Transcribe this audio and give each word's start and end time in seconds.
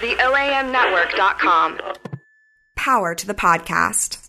The 0.00 0.14
OAMnetwork.com. 0.14 1.80
Power 2.76 3.16
to 3.16 3.26
the 3.26 3.34
podcast. 3.34 4.28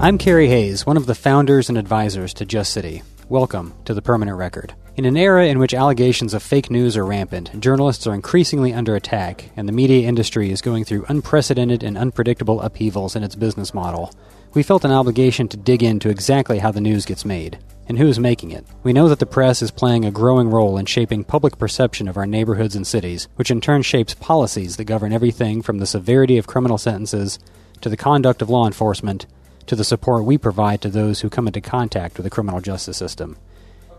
I'm 0.00 0.18
Kerry 0.18 0.48
Hayes, 0.48 0.84
one 0.84 0.98
of 0.98 1.06
the 1.06 1.14
founders 1.14 1.70
and 1.70 1.78
advisors 1.78 2.34
to 2.34 2.44
Just 2.44 2.74
City. 2.74 3.02
Welcome 3.30 3.72
to 3.86 3.94
the 3.94 4.02
Permanent 4.02 4.36
Record. 4.36 4.74
In 4.98 5.04
an 5.04 5.16
era 5.16 5.46
in 5.46 5.60
which 5.60 5.74
allegations 5.74 6.34
of 6.34 6.42
fake 6.42 6.72
news 6.72 6.96
are 6.96 7.06
rampant, 7.06 7.60
journalists 7.60 8.04
are 8.08 8.14
increasingly 8.14 8.74
under 8.74 8.96
attack, 8.96 9.48
and 9.56 9.68
the 9.68 9.72
media 9.72 10.08
industry 10.08 10.50
is 10.50 10.60
going 10.60 10.84
through 10.84 11.04
unprecedented 11.08 11.84
and 11.84 11.96
unpredictable 11.96 12.60
upheavals 12.60 13.14
in 13.14 13.22
its 13.22 13.36
business 13.36 13.72
model, 13.72 14.12
we 14.54 14.64
felt 14.64 14.84
an 14.84 14.90
obligation 14.90 15.46
to 15.46 15.56
dig 15.56 15.84
into 15.84 16.10
exactly 16.10 16.58
how 16.58 16.72
the 16.72 16.80
news 16.80 17.06
gets 17.06 17.24
made 17.24 17.60
and 17.88 17.96
who 17.96 18.08
is 18.08 18.18
making 18.18 18.50
it. 18.50 18.66
We 18.82 18.92
know 18.92 19.08
that 19.08 19.20
the 19.20 19.24
press 19.24 19.62
is 19.62 19.70
playing 19.70 20.04
a 20.04 20.10
growing 20.10 20.50
role 20.50 20.76
in 20.76 20.86
shaping 20.86 21.22
public 21.22 21.58
perception 21.58 22.08
of 22.08 22.16
our 22.16 22.26
neighborhoods 22.26 22.74
and 22.74 22.84
cities, 22.84 23.28
which 23.36 23.52
in 23.52 23.60
turn 23.60 23.82
shapes 23.82 24.14
policies 24.14 24.78
that 24.78 24.86
govern 24.86 25.12
everything 25.12 25.62
from 25.62 25.78
the 25.78 25.86
severity 25.86 26.38
of 26.38 26.48
criminal 26.48 26.76
sentences 26.76 27.38
to 27.82 27.88
the 27.88 27.96
conduct 27.96 28.42
of 28.42 28.50
law 28.50 28.66
enforcement 28.66 29.26
to 29.68 29.76
the 29.76 29.84
support 29.84 30.24
we 30.24 30.36
provide 30.36 30.80
to 30.80 30.88
those 30.88 31.20
who 31.20 31.30
come 31.30 31.46
into 31.46 31.60
contact 31.60 32.16
with 32.16 32.24
the 32.24 32.30
criminal 32.30 32.60
justice 32.60 32.96
system. 32.96 33.36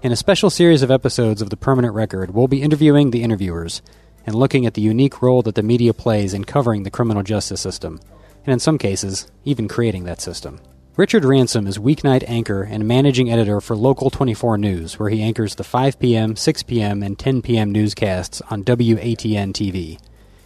In 0.02 0.14
a 0.14 0.16
special 0.16 0.50
series 0.50 0.82
of 0.82 0.92
episodes 0.92 1.42
of 1.42 1.50
The 1.50 1.58
Permanent 1.58 1.94
Record, 1.94 2.32
we'll 2.32 2.48
be 2.48 2.62
interviewing 2.62 3.12
the 3.12 3.22
interviewers 3.22 3.82
and 4.26 4.34
looking 4.34 4.66
at 4.66 4.74
the 4.74 4.82
unique 4.82 5.22
role 5.22 5.42
that 5.42 5.56
the 5.56 5.62
media 5.62 5.94
plays 5.94 6.34
in 6.34 6.46
covering 6.46 6.84
the 6.84 6.90
criminal 6.90 7.22
justice 7.22 7.60
system, 7.60 8.00
and 8.46 8.54
in 8.54 8.60
some 8.60 8.78
cases, 8.78 9.30
even 9.44 9.68
creating 9.68 10.06
that 10.06 10.22
system. 10.22 10.62
Richard 10.96 11.26
Ransom 11.26 11.68
is 11.68 11.78
weeknight 11.78 12.24
anchor 12.30 12.64
and 12.64 12.88
managing 12.88 13.30
editor 13.30 13.60
for 13.60 13.76
Local 13.76 14.10
24 14.10 14.58
News, 14.58 14.98
where 14.98 15.10
he 15.10 15.22
anchors 15.22 15.56
the 15.56 15.66
5 15.66 16.00
p.m., 16.00 16.38
6 16.38 16.64
p.m., 16.64 17.04
and 17.04 17.20
10 17.20 17.42
p.m. 17.42 17.74
newscasts 17.74 18.42
on 18.50 18.64
WATN 18.64 19.52
TV. 19.52 20.00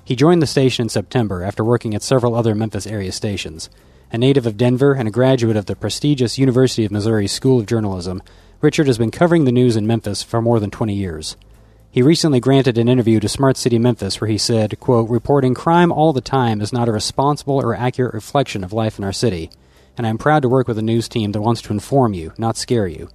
He 0.03 0.15
joined 0.15 0.41
the 0.41 0.47
station 0.47 0.85
in 0.85 0.89
September 0.89 1.43
after 1.43 1.63
working 1.63 1.93
at 1.93 2.01
several 2.01 2.33
other 2.33 2.55
Memphis 2.55 2.87
area 2.87 3.11
stations. 3.11 3.69
A 4.11 4.17
native 4.17 4.47
of 4.47 4.57
Denver 4.57 4.93
and 4.93 5.07
a 5.07 5.11
graduate 5.11 5.57
of 5.57 5.67
the 5.67 5.75
prestigious 5.75 6.39
University 6.39 6.85
of 6.85 6.91
Missouri 6.91 7.27
School 7.27 7.59
of 7.59 7.67
Journalism, 7.67 8.23
Richard 8.63 8.87
has 8.87 8.97
been 8.97 9.11
covering 9.11 9.43
the 9.43 9.51
news 9.51 9.75
in 9.75 9.85
Memphis 9.85 10.23
for 10.23 10.41
more 10.41 10.57
than 10.57 10.71
20 10.71 10.93
years. 10.93 11.35
He 11.91 12.01
recently 12.01 12.39
granted 12.39 12.77
an 12.77 12.87
interview 12.87 13.19
to 13.19 13.27
Smart 13.27 13.57
City 13.57 13.77
Memphis 13.77 14.21
where 14.21 14.29
he 14.29 14.37
said, 14.37 14.79
quote, 14.79 15.09
Reporting 15.09 15.53
crime 15.53 15.91
all 15.91 16.13
the 16.13 16.21
time 16.21 16.61
is 16.61 16.71
not 16.71 16.87
a 16.87 16.93
responsible 16.93 17.61
or 17.61 17.75
accurate 17.75 18.13
reflection 18.13 18.63
of 18.63 18.71
life 18.71 18.97
in 18.97 19.03
our 19.03 19.11
city, 19.11 19.51
and 19.97 20.07
I 20.07 20.09
am 20.09 20.17
proud 20.17 20.43
to 20.43 20.49
work 20.49 20.69
with 20.69 20.77
a 20.77 20.81
news 20.81 21.09
team 21.09 21.33
that 21.33 21.41
wants 21.41 21.61
to 21.63 21.73
inform 21.73 22.13
you, 22.13 22.31
not 22.37 22.55
scare 22.55 22.87
you. 22.87 23.09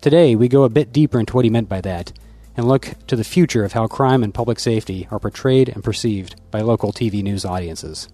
Today, 0.00 0.34
we 0.34 0.48
go 0.48 0.62
a 0.62 0.70
bit 0.70 0.90
deeper 0.90 1.20
into 1.20 1.36
what 1.36 1.44
he 1.44 1.50
meant 1.50 1.68
by 1.68 1.82
that 1.82 2.14
and 2.56 2.66
look 2.66 2.94
to 3.08 3.14
the 3.14 3.24
future 3.24 3.64
of 3.64 3.74
how 3.74 3.86
crime 3.86 4.24
and 4.24 4.32
public 4.32 4.58
safety 4.58 5.06
are 5.10 5.18
portrayed 5.18 5.68
and 5.68 5.84
perceived 5.84 6.36
by 6.50 6.62
local 6.62 6.94
TV 6.94 7.22
news 7.22 7.44
audiences. 7.44 8.08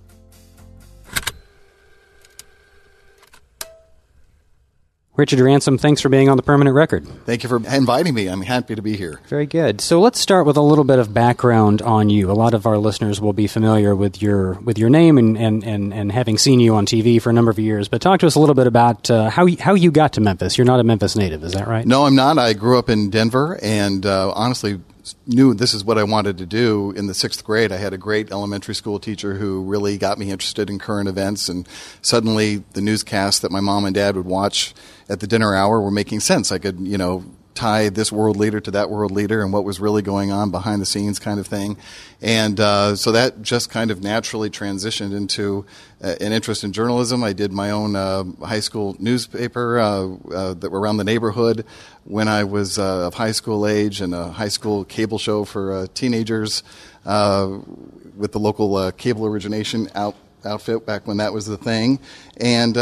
Richard 5.19 5.41
Ransom, 5.41 5.79
thanks 5.79 6.01
for 6.01 6.09
being 6.09 6.29
on 6.29 6.37
the 6.37 6.45
permanent 6.45 6.77
record. 6.77 7.05
Thank 7.27 7.43
you 7.43 7.49
for 7.49 7.57
inviting 7.57 8.15
me. 8.15 8.29
I'm 8.29 8.41
happy 8.41 8.77
to 8.77 8.83
be 8.83 8.97
here. 8.97 9.21
Very 9.27 9.47
good. 9.47 9.81
So 9.81 10.01
let's 10.01 10.21
start 10.21 10.47
with 10.47 10.57
a 10.57 10.63
little 10.63 10.85
bit 10.85 11.01
of 11.01 11.13
background 11.13 11.83
on 11.83 12.09
you. 12.09 12.31
A 12.31 12.39
lot 12.39 12.55
of 12.55 12.67
our 12.67 12.79
listeners 12.79 13.21
will 13.21 13.33
be 13.33 13.49
familiar 13.49 13.97
with 13.97 14.23
your 14.23 14.53
with 14.61 14.79
your 14.79 14.91
name 14.91 15.19
and, 15.19 15.37
and, 15.37 15.65
and, 15.65 15.93
and 15.93 16.13
having 16.13 16.39
seen 16.39 16.61
you 16.61 16.77
on 16.77 16.87
TV 16.87 17.21
for 17.21 17.31
a 17.31 17.33
number 17.33 17.51
of 17.51 17.59
years. 17.59 17.89
But 17.89 18.01
talk 18.01 18.21
to 18.21 18.29
us 18.29 18.37
a 18.37 18.39
little 18.39 18.55
bit 18.55 18.69
about 18.69 19.11
uh, 19.11 19.29
how 19.29 19.49
how 19.59 19.75
you 19.75 19.91
got 19.91 20.13
to 20.13 20.21
Memphis. 20.21 20.57
You're 20.57 20.67
not 20.67 20.79
a 20.79 20.85
Memphis 20.85 21.17
native, 21.17 21.43
is 21.43 21.55
that 21.55 21.67
right? 21.67 21.85
No, 21.85 22.07
I'm 22.07 22.15
not. 22.15 22.39
I 22.39 22.53
grew 22.53 22.79
up 22.79 22.89
in 22.89 23.11
Denver, 23.11 23.59
and 23.61 24.07
uh, 24.07 24.31
honestly 24.37 24.79
knew 25.27 25.55
this 25.55 25.75
is 25.75 25.85
what 25.85 25.99
I 25.99 26.05
wanted 26.05 26.39
to 26.39 26.47
do 26.47 26.93
in 26.93 27.07
the 27.07 27.15
sixth 27.15 27.45
grade. 27.45 27.73
I 27.73 27.77
had 27.77 27.93
a 27.93 27.99
great 27.99 28.31
elementary 28.31 28.75
school 28.75 28.99
teacher 28.99 29.35
who 29.35 29.63
really 29.63 29.99
got 29.99 30.19
me 30.19 30.31
interested 30.31 30.71
in 30.71 30.79
current 30.79 31.09
events, 31.09 31.49
and 31.49 31.69
suddenly 32.03 32.65
the 32.73 32.81
newscasts 32.81 33.41
that 33.41 33.51
my 33.51 33.61
mom 33.61 33.85
and 33.85 33.95
dad 33.95 34.17
would 34.17 34.27
watch 34.27 34.75
at 35.09 35.21
the 35.21 35.27
dinner 35.27 35.55
hour 35.55 35.81
were 35.81 35.91
making 35.91 36.21
sense. 36.21 36.53
I 36.53 36.59
could, 36.59 36.81
you 36.81 36.99
know, 36.99 37.25
tie 37.59 37.89
this 37.89 38.13
world 38.13 38.37
leader 38.37 38.61
to 38.61 38.71
that 38.71 38.89
world 38.89 39.11
leader 39.11 39.43
and 39.43 39.53
what 39.53 39.65
was 39.65 39.81
really 39.81 40.01
going 40.01 40.31
on 40.31 40.51
behind 40.51 40.81
the 40.81 40.87
scenes 40.87 41.19
kind 41.19 41.41
of 41.41 41.47
thing. 41.47 41.77
And 42.23 42.59
uh, 42.61 42.95
so 42.95 43.11
that 43.13 43.43
just 43.43 43.69
kind 43.69 43.91
of 43.91 44.01
naturally 44.01 44.49
transitioned 44.49 45.13
into 45.13 45.67
uh, 46.01 46.15
an 46.21 46.33
interest 46.33 46.63
in 46.63 46.73
journalism. 46.73 47.25
I 47.25 47.33
did 47.33 47.53
my 47.53 47.73
own 47.73 47.97
uh, 47.97 48.25
high 48.45 48.61
school 48.61 48.97
newspaper 49.01 49.79
uh, 49.81 50.15
uh, 50.33 50.55
that 50.55 50.71
were 50.71 50.81
around 50.81 50.99
the 50.99 51.05
neighborhood 51.05 51.67
when 52.05 52.29
I 52.29 52.45
was 52.45 52.79
uh, 52.79 53.09
of 53.09 53.15
high 53.15 53.33
school 53.33 53.67
age 53.67 54.01
and 54.01 54.15
a 54.15 54.31
high 54.31 54.49
school 54.49 54.85
cable 54.85 55.19
show 55.19 55.45
for 55.45 55.89
teenagers 55.89 56.63
with 57.05 58.33
the 58.33 58.39
local 58.39 58.93
cable 58.93 59.27
origination 59.27 59.89
out, 59.97 60.15
outfit 60.45 60.87
back 60.87 61.09
when 61.09 61.17
that 61.17 61.33
was 61.33 61.47
the 61.47 61.57
thing. 61.57 61.99
And 62.37 62.77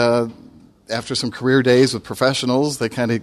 after 0.89 1.15
some 1.15 1.31
career 1.31 1.63
days 1.63 1.95
with 1.95 2.05
professionals, 2.05 2.79
they 2.79 2.89
kind 2.89 3.11
of 3.11 3.23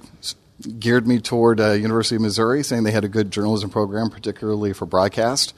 geared 0.79 1.07
me 1.07 1.19
toward 1.19 1.59
uh, 1.59 1.71
University 1.71 2.15
of 2.15 2.21
Missouri, 2.21 2.63
saying 2.63 2.83
they 2.83 2.91
had 2.91 3.03
a 3.03 3.09
good 3.09 3.31
journalism 3.31 3.69
program, 3.69 4.09
particularly 4.09 4.73
for 4.73 4.85
broadcast. 4.85 5.53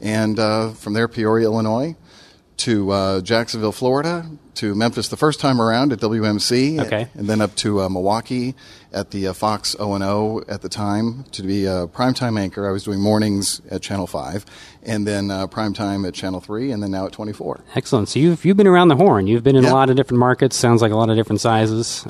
And 0.00 0.38
uh, 0.38 0.70
from 0.70 0.92
there, 0.94 1.08
Peoria, 1.08 1.46
Illinois, 1.46 1.96
to 2.58 2.90
uh, 2.90 3.20
Jacksonville, 3.22 3.72
Florida, 3.72 4.26
to 4.56 4.74
Memphis 4.74 5.08
the 5.08 5.16
first 5.16 5.40
time 5.40 5.60
around 5.62 5.92
at 5.92 6.00
WMC, 6.00 6.78
okay. 6.84 7.08
and 7.14 7.26
then 7.26 7.40
up 7.40 7.54
to 7.56 7.80
uh, 7.80 7.88
Milwaukee 7.88 8.54
at 8.92 9.10
the 9.12 9.28
uh, 9.28 9.32
Fox 9.32 9.74
O 9.78 9.94
and 9.94 10.04
O 10.04 10.42
at 10.46 10.60
the 10.60 10.68
time 10.68 11.24
to 11.32 11.42
be 11.42 11.64
a 11.64 11.86
primetime 11.86 12.38
anchor. 12.38 12.68
I 12.68 12.72
was 12.72 12.84
doing 12.84 13.00
mornings 13.00 13.62
at 13.70 13.80
Channel 13.80 14.06
Five, 14.06 14.44
and 14.82 15.06
then 15.06 15.30
uh, 15.30 15.46
primetime 15.46 16.06
at 16.06 16.12
Channel 16.12 16.40
Three, 16.40 16.70
and 16.72 16.82
then 16.82 16.90
now 16.90 17.06
at 17.06 17.12
24. 17.12 17.64
Excellent. 17.74 18.10
So 18.10 18.18
you've 18.18 18.44
you've 18.44 18.58
been 18.58 18.66
around 18.66 18.88
the 18.88 18.96
horn. 18.96 19.26
You've 19.26 19.42
been 19.42 19.56
in 19.56 19.64
Yeah. 19.64 19.72
a 19.72 19.74
lot 19.74 19.88
of 19.88 19.96
different 19.96 20.18
markets. 20.20 20.56
Sounds 20.56 20.82
like 20.82 20.92
a 20.92 20.96
lot 20.96 21.08
of 21.08 21.16
different 21.16 21.40
sizes. 21.40 22.06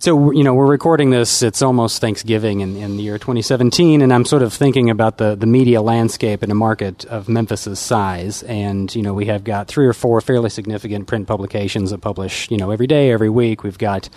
So 0.00 0.30
you 0.30 0.44
know 0.44 0.54
we're 0.54 0.64
recording 0.64 1.10
this. 1.10 1.42
It's 1.42 1.60
almost 1.60 2.00
Thanksgiving 2.00 2.60
in, 2.60 2.74
in 2.74 2.96
the 2.96 3.02
year 3.02 3.18
2017, 3.18 4.00
and 4.00 4.14
I'm 4.14 4.24
sort 4.24 4.40
of 4.40 4.54
thinking 4.54 4.88
about 4.88 5.18
the, 5.18 5.34
the 5.34 5.44
media 5.44 5.82
landscape 5.82 6.42
in 6.42 6.50
a 6.50 6.54
market 6.54 7.04
of 7.04 7.28
Memphis's 7.28 7.78
size. 7.78 8.42
And 8.44 8.94
you 8.94 9.02
know 9.02 9.12
we 9.12 9.26
have 9.26 9.44
got 9.44 9.68
three 9.68 9.86
or 9.86 9.92
four 9.92 10.22
fairly 10.22 10.48
significant 10.48 11.06
print 11.06 11.28
publications 11.28 11.90
that 11.90 11.98
publish 11.98 12.50
you 12.50 12.56
know 12.56 12.70
every 12.70 12.86
day, 12.86 13.10
every 13.10 13.28
week. 13.28 13.62
We've 13.62 13.76
got 13.76 14.08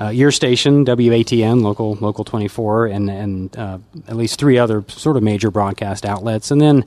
uh, 0.00 0.08
your 0.08 0.32
station, 0.32 0.84
WATN, 0.84 1.62
local 1.62 1.94
local 2.00 2.24
24, 2.24 2.86
and 2.86 3.08
and 3.08 3.56
uh, 3.56 3.78
at 4.08 4.16
least 4.16 4.40
three 4.40 4.58
other 4.58 4.84
sort 4.88 5.16
of 5.16 5.22
major 5.22 5.52
broadcast 5.52 6.04
outlets, 6.04 6.50
and 6.50 6.60
then 6.60 6.84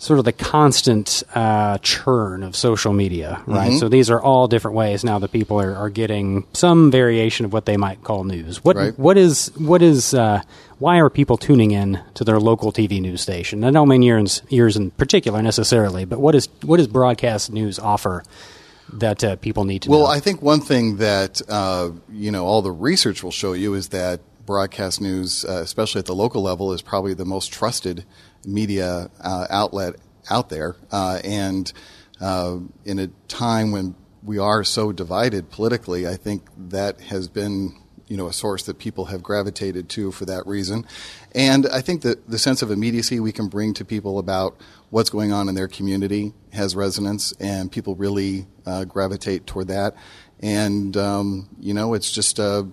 sort 0.00 0.20
of 0.20 0.24
the 0.24 0.32
constant 0.32 1.24
uh, 1.34 1.76
churn 1.78 2.44
of 2.44 2.54
social 2.54 2.92
media, 2.92 3.42
right? 3.46 3.76
So 3.78 3.88
these 3.88 4.10
are 4.10 4.22
all 4.22 4.46
different 4.46 4.76
ways 4.76 5.02
now 5.02 5.18
that 5.18 5.32
people 5.32 5.60
are, 5.60 5.74
are 5.74 5.90
getting 5.90 6.46
some 6.52 6.92
variation 6.92 7.44
of 7.44 7.52
what 7.52 7.66
they 7.66 7.76
might 7.76 8.02
call 8.04 8.22
news. 8.22 8.62
What 8.64 8.76
Right. 8.76 8.96
what 8.98 9.18
is 9.18 9.50
what 9.56 9.82
is 9.82 10.14
uh, 10.14 10.42
why 10.78 11.00
are 11.00 11.10
people 11.10 11.36
tuning 11.36 11.72
in 11.72 12.00
to 12.14 12.22
their 12.22 12.38
local 12.38 12.70
TV 12.72 13.00
news 13.00 13.20
station? 13.22 13.64
I 13.64 13.72
don't 13.72 13.88
mean 13.88 14.02
yours, 14.02 14.42
yours 14.48 14.76
in 14.76 14.92
particular 14.92 15.42
necessarily, 15.42 16.04
but 16.04 16.20
what 16.20 16.36
is 16.36 16.48
what 16.62 16.76
does 16.76 16.86
broadcast 16.86 17.50
news 17.50 17.80
offer 17.80 18.22
that 18.92 19.22
uh, 19.24 19.34
people 19.36 19.64
need 19.64 19.82
to 19.82 19.90
Well, 19.90 20.00
know? 20.00 20.06
I 20.06 20.20
think 20.20 20.40
one 20.40 20.60
thing 20.60 20.98
that 20.98 21.42
uh, 21.48 21.90
you 22.12 22.30
know 22.30 22.46
all 22.46 22.62
the 22.62 22.70
research 22.70 23.24
will 23.24 23.32
show 23.32 23.52
you 23.52 23.74
is 23.74 23.88
that 23.88 24.20
broadcast 24.46 25.00
news, 25.00 25.44
uh, 25.44 25.60
especially 25.62 25.98
at 25.98 26.06
the 26.06 26.14
local 26.14 26.40
level, 26.40 26.72
is 26.72 26.82
probably 26.82 27.14
the 27.14 27.24
most 27.26 27.52
trusted 27.52 28.04
media 28.44 29.10
uh, 29.20 29.46
outlet 29.50 29.96
out 30.30 30.48
there. 30.48 30.76
Uh, 30.90 31.20
and 31.24 31.72
uh, 32.20 32.58
in 32.84 32.98
a 32.98 33.08
time 33.28 33.72
when 33.72 33.94
we 34.22 34.38
are 34.38 34.64
so 34.64 34.92
divided 34.92 35.50
politically, 35.50 36.06
I 36.06 36.16
think 36.16 36.42
that 36.70 37.00
has 37.02 37.28
been 37.28 37.76
you 38.08 38.16
know 38.16 38.26
a 38.26 38.32
source 38.32 38.64
that 38.64 38.78
people 38.78 39.06
have 39.06 39.22
gravitated 39.22 39.88
to 39.90 40.10
for 40.12 40.24
that 40.24 40.46
reason. 40.46 40.86
And 41.34 41.66
I 41.66 41.80
think 41.80 42.02
that 42.02 42.28
the 42.28 42.38
sense 42.38 42.62
of 42.62 42.70
immediacy 42.70 43.20
we 43.20 43.32
can 43.32 43.48
bring 43.48 43.74
to 43.74 43.84
people 43.84 44.18
about 44.18 44.56
what's 44.90 45.10
going 45.10 45.32
on 45.32 45.48
in 45.48 45.54
their 45.54 45.68
community 45.68 46.32
has 46.52 46.74
resonance, 46.74 47.32
and 47.38 47.70
people 47.70 47.94
really 47.94 48.46
uh, 48.66 48.84
gravitate 48.84 49.46
toward 49.46 49.68
that. 49.68 49.94
And 50.40 50.96
um, 50.96 51.48
you 51.60 51.74
know, 51.74 51.94
it's 51.94 52.10
just. 52.10 52.40
Uh, 52.40 52.64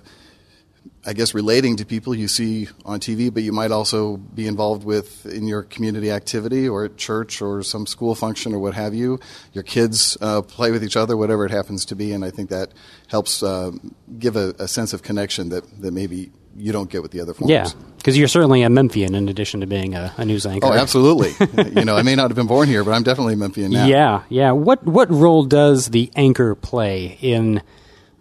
I 1.06 1.14
guess 1.14 1.34
relating 1.34 1.76
to 1.78 1.86
people 1.86 2.16
you 2.16 2.28
see 2.28 2.68
on 2.84 3.00
TV, 3.00 3.32
but 3.34 3.44
you 3.44 3.52
might 3.52 3.72
also 3.72 4.18
be 4.18 4.48
involved 4.48 4.84
with 4.84 5.26
in 5.26 5.48
your 5.48 5.64
community 5.64 6.12
activity 6.12 6.68
or 6.68 6.86
at 6.86 6.98
church 6.98 7.42
or 7.42 7.62
some 7.62 7.86
school 7.86 8.16
function 8.16 8.54
or 8.54 8.60
what 8.60 8.74
have 8.74 8.94
you. 8.94 9.20
Your 9.54 9.64
kids 9.64 10.18
uh, 10.20 10.42
play 10.42 10.72
with 10.72 10.84
each 10.84 10.98
other, 10.98 11.16
whatever 11.16 11.46
it 11.46 11.52
happens 11.52 11.86
to 11.86 11.96
be, 11.96 12.12
and 12.12 12.26
I 12.26 12.32
think 12.32 12.50
that 12.50 12.72
helps 13.08 13.44
uh, 13.44 13.72
give 14.18 14.36
a, 14.36 14.56
a 14.58 14.68
sense 14.68 14.94
of 14.94 15.04
connection 15.04 15.50
that, 15.50 15.82
that 15.82 15.92
maybe 15.92 16.32
you 16.56 16.72
don't 16.72 16.90
get 16.90 17.02
with 17.02 17.12
the 17.12 17.20
other 17.22 17.34
forms. 17.34 17.52
Yeah, 17.52 17.68
because 17.98 18.18
you're 18.18 18.28
certainly 18.28 18.64
a 18.64 18.70
Memphian 18.70 19.14
in 19.14 19.30
addition 19.30 19.60
to 19.60 19.68
being 19.68 19.94
a, 19.94 20.14
a 20.18 20.26
news 20.26 20.46
anchor. 20.46 20.68
Oh, 20.68 20.74
absolutely. 20.74 21.34
you 21.80 21.86
know, 21.86 21.96
I 21.96 22.02
may 22.02 22.16
not 22.16 22.30
have 22.30 22.36
been 22.36 22.48
born 22.48 22.68
here, 22.68 22.84
but 22.84 22.92
I'm 22.92 23.04
definitely 23.04 23.34
a 23.34 23.38
Memphian 23.38 23.72
now. 23.72 23.86
Yeah, 23.86 24.24
yeah. 24.30 24.52
What 24.52 24.84
what 24.86 25.12
role 25.12 25.44
does 25.44 25.90
the 25.90 26.12
anchor 26.16 26.56
play 26.56 27.18
in 27.22 27.62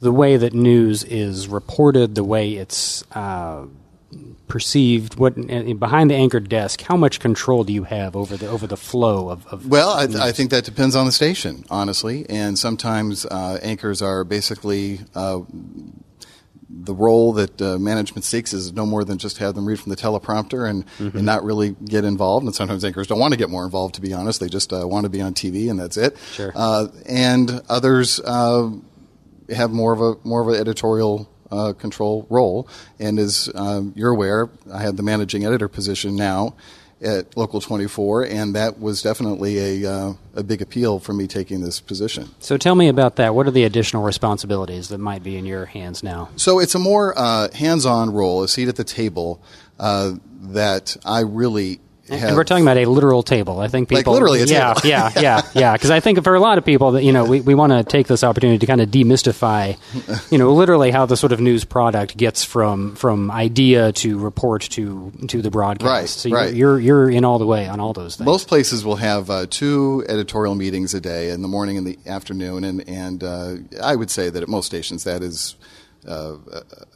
the 0.04 0.12
way 0.12 0.36
that 0.36 0.52
news 0.52 1.02
is 1.04 1.48
reported, 1.48 2.14
the 2.14 2.22
way 2.24 2.52
it's 2.52 3.02
uh, 3.12 3.64
perceived? 4.48 5.16
What 5.18 5.34
behind 5.80 6.10
the 6.10 6.14
anchor 6.14 6.40
desk? 6.40 6.82
How 6.82 6.96
much 6.96 7.18
control 7.20 7.64
do 7.64 7.72
you 7.72 7.84
have 7.84 8.14
over 8.14 8.36
the 8.36 8.46
over 8.48 8.66
the 8.66 8.76
flow 8.76 9.30
of? 9.30 9.46
of 9.48 9.66
Well, 9.66 9.90
I, 9.90 10.28
I 10.28 10.32
think 10.32 10.50
that 10.50 10.64
depends 10.64 10.94
on 10.94 11.06
the 11.06 11.12
station, 11.12 11.64
honestly. 11.70 12.26
And 12.28 12.58
sometimes 12.58 13.24
uh, 13.26 13.58
anchors 13.62 14.02
are 14.02 14.24
basically 14.24 15.00
uh, 15.14 15.40
the 16.76 16.94
role 16.94 17.32
that 17.34 17.62
uh, 17.62 17.78
management 17.78 18.24
seeks 18.24 18.52
is 18.52 18.72
no 18.72 18.84
more 18.84 19.04
than 19.04 19.16
just 19.16 19.38
have 19.38 19.54
them 19.54 19.64
read 19.66 19.78
from 19.80 19.90
the 19.90 19.96
teleprompter 19.96 20.68
and, 20.68 20.84
Mm-hmm. 20.98 21.18
and 21.18 21.26
not 21.26 21.44
really 21.44 21.70
get 21.84 22.04
involved. 22.04 22.44
And 22.46 22.54
sometimes 22.54 22.84
anchors 22.84 23.06
don't 23.06 23.18
want 23.18 23.32
to 23.32 23.38
get 23.38 23.48
more 23.48 23.64
involved, 23.64 23.94
to 23.96 24.00
be 24.00 24.12
honest. 24.12 24.40
They 24.40 24.48
just 24.48 24.72
uh, 24.72 24.86
want 24.86 25.04
to 25.04 25.10
be 25.10 25.20
on 25.22 25.34
TV 25.34 25.70
and 25.70 25.78
that's 25.78 25.96
it. 25.96 26.16
Sure. 26.32 26.52
Uh, 26.54 26.88
and 27.06 27.62
others 27.68 28.20
uh, 28.20 28.70
have 29.50 29.70
more 29.70 29.92
of 29.92 30.00
a 30.00 30.26
more 30.26 30.42
of 30.42 30.48
an 30.48 30.60
editorial 30.60 31.28
uh, 31.50 31.72
control 31.72 32.26
role. 32.30 32.68
And 32.98 33.18
as 33.18 33.50
um, 33.54 33.92
you're 33.96 34.10
aware, 34.10 34.48
I 34.72 34.82
have 34.82 34.96
the 34.96 35.02
managing 35.02 35.44
editor 35.44 35.68
position 35.68 36.16
now 36.16 36.54
at 37.02 37.36
Local 37.36 37.60
24, 37.60 38.24
and 38.24 38.54
that 38.54 38.80
was 38.80 39.02
definitely 39.02 39.82
a 39.84 39.90
uh, 39.92 40.12
a 40.34 40.42
big 40.42 40.62
appeal 40.62 40.98
for 40.98 41.12
me 41.12 41.26
taking 41.26 41.60
this 41.60 41.80
position. 41.80 42.30
so 42.40 42.56
tell 42.56 42.74
me 42.74 42.88
about 42.88 43.16
that. 43.16 43.34
What 43.34 43.46
are 43.46 43.50
the 43.50 43.64
additional 43.64 44.02
responsibilities 44.02 44.88
that 44.88 44.98
might 44.98 45.22
be 45.22 45.36
in 45.36 45.44
your 45.44 45.66
hands 45.66 46.02
now? 46.02 46.30
So 46.36 46.58
it's 46.58 46.74
a 46.74 46.78
more 46.78 47.16
uh, 47.16 47.52
hands-on 47.52 48.12
role, 48.12 48.42
a 48.42 48.48
seat 48.48 48.68
at 48.68 48.76
the 48.76 48.84
table 48.84 49.42
uh, 49.78 50.14
that 50.40 50.96
I 51.04 51.20
really 51.20 51.80
have. 52.08 52.28
And 52.28 52.36
we're 52.36 52.44
talking 52.44 52.64
about 52.64 52.76
a 52.76 52.86
literal 52.86 53.22
table. 53.22 53.60
I 53.60 53.68
think 53.68 53.90
Like 53.90 54.00
people, 54.00 54.12
literally 54.12 54.42
a 54.42 54.46
yeah, 54.46 54.74
table. 54.74 54.88
yeah, 54.88 55.10
yeah, 55.20 55.42
yeah. 55.54 55.72
Because 55.72 55.90
I 55.90 56.00
think 56.00 56.22
for 56.22 56.34
a 56.34 56.40
lot 56.40 56.58
of 56.58 56.64
people 56.64 56.92
that 56.92 57.04
you 57.04 57.12
know, 57.12 57.24
we, 57.24 57.40
we 57.40 57.54
want 57.54 57.72
to 57.72 57.82
take 57.84 58.06
this 58.06 58.22
opportunity 58.22 58.58
to 58.58 58.66
kind 58.66 58.80
of 58.80 58.90
demystify, 58.90 59.76
you 60.30 60.38
know, 60.38 60.52
literally 60.52 60.90
how 60.90 61.06
the 61.06 61.16
sort 61.16 61.32
of 61.32 61.40
news 61.40 61.64
product 61.64 62.16
gets 62.16 62.44
from 62.44 62.94
from 62.96 63.30
idea 63.30 63.92
to 63.92 64.18
report 64.18 64.62
to 64.62 65.12
to 65.28 65.42
the 65.42 65.50
broadcast. 65.50 65.88
Right, 65.88 66.08
so 66.08 66.28
you're, 66.28 66.38
right. 66.38 66.54
you're 66.54 66.80
you're 66.80 67.10
in 67.10 67.24
all 67.24 67.38
the 67.38 67.46
way 67.46 67.68
on 67.68 67.80
all 67.80 67.92
those 67.92 68.16
things. 68.16 68.26
Most 68.26 68.48
places 68.48 68.84
will 68.84 68.96
have 68.96 69.30
uh, 69.30 69.46
two 69.48 70.04
editorial 70.08 70.54
meetings 70.54 70.94
a 70.94 71.00
day, 71.00 71.30
in 71.30 71.42
the 71.42 71.48
morning 71.48 71.78
and 71.78 71.86
the 71.86 71.98
afternoon, 72.06 72.64
and 72.64 72.88
and 72.88 73.24
uh, 73.24 73.56
I 73.82 73.96
would 73.96 74.10
say 74.10 74.30
that 74.30 74.42
at 74.42 74.48
most 74.48 74.66
stations 74.66 75.04
that 75.04 75.22
is 75.22 75.56
uh, 76.06 76.36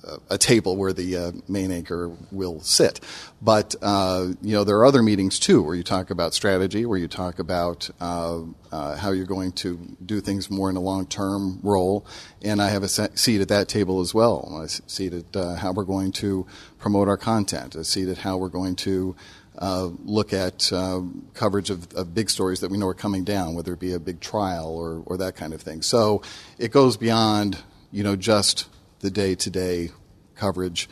a, 0.04 0.34
a 0.34 0.38
table 0.38 0.76
where 0.76 0.92
the 0.92 1.16
uh, 1.16 1.32
main 1.48 1.70
anchor 1.70 2.10
will 2.30 2.60
sit. 2.60 3.00
But 3.40 3.74
uh, 3.82 4.28
you 4.42 4.52
know 4.52 4.64
there 4.64 4.76
are 4.78 4.86
other 4.86 5.02
meetings 5.02 5.38
too, 5.38 5.62
where 5.62 5.74
you 5.74 5.82
talk 5.82 6.10
about 6.10 6.34
strategy, 6.34 6.86
where 6.86 6.98
you 6.98 7.08
talk 7.08 7.38
about 7.38 7.90
uh, 8.00 8.40
uh, 8.72 8.96
how 8.96 9.12
you're 9.12 9.26
going 9.26 9.52
to 9.52 9.96
do 10.04 10.20
things 10.20 10.50
more 10.50 10.70
in 10.70 10.76
a 10.76 10.80
long-term 10.80 11.60
role, 11.62 12.06
and 12.42 12.60
I 12.60 12.68
have 12.68 12.82
a 12.82 12.88
se- 12.88 13.14
seat 13.14 13.40
at 13.40 13.48
that 13.48 13.68
table 13.68 14.00
as 14.00 14.14
well. 14.14 14.60
S- 14.64 14.82
seat 14.86 15.12
at 15.12 15.58
how 15.58 15.72
we're 15.72 15.84
going 15.84 16.12
to 16.12 16.46
promote 16.78 17.08
our 17.08 17.16
content, 17.16 17.74
a 17.74 17.84
seat 17.84 18.08
at 18.08 18.18
how 18.18 18.36
we're 18.36 18.48
going 18.48 18.76
to 18.76 19.16
uh, 19.58 19.90
look 20.04 20.32
at 20.32 20.72
uh, 20.72 21.00
coverage 21.34 21.70
of, 21.70 21.92
of 21.94 22.14
big 22.14 22.30
stories 22.30 22.60
that 22.60 22.70
we 22.70 22.78
know 22.78 22.86
are 22.86 22.94
coming 22.94 23.24
down, 23.24 23.54
whether 23.54 23.72
it 23.72 23.80
be 23.80 23.92
a 23.92 23.98
big 23.98 24.20
trial 24.20 24.76
or, 24.76 25.02
or 25.06 25.16
that 25.16 25.34
kind 25.34 25.52
of 25.52 25.60
thing. 25.60 25.82
So 25.82 26.22
it 26.58 26.70
goes 26.70 26.96
beyond, 26.96 27.58
you 27.90 28.04
know, 28.04 28.14
just 28.14 28.68
the 29.00 29.10
day 29.10 29.34
to 29.34 29.50
day 29.50 29.90
coverage 30.34 30.88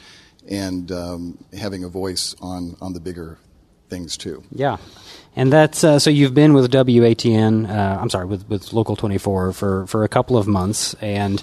and 0.49 0.91
um, 0.93 1.45
having 1.59 1.85
a 1.85 1.89
voice 1.89 2.35
on, 2.41 2.77
on 2.81 2.93
the 2.93 3.01
bigger 3.01 3.39
things 3.89 4.17
too. 4.17 4.43
Yeah, 4.51 4.79
and 5.35 5.53
that's 5.53 5.85
uh, 5.85 5.99
so 5.99 6.11
you've 6.11 6.35
been 6.35 6.55
with 6.55 6.71
WATN. 6.71 7.69
Uh, 7.69 8.01
I'm 8.01 8.11
sorry, 8.11 8.27
with 8.27 8.49
with 8.49 8.73
Local 8.73 8.97
24 8.97 9.53
for 9.53 9.87
for 9.87 10.05
a 10.05 10.09
couple 10.09 10.37
of 10.37 10.47
months, 10.47 10.95
and 10.95 11.43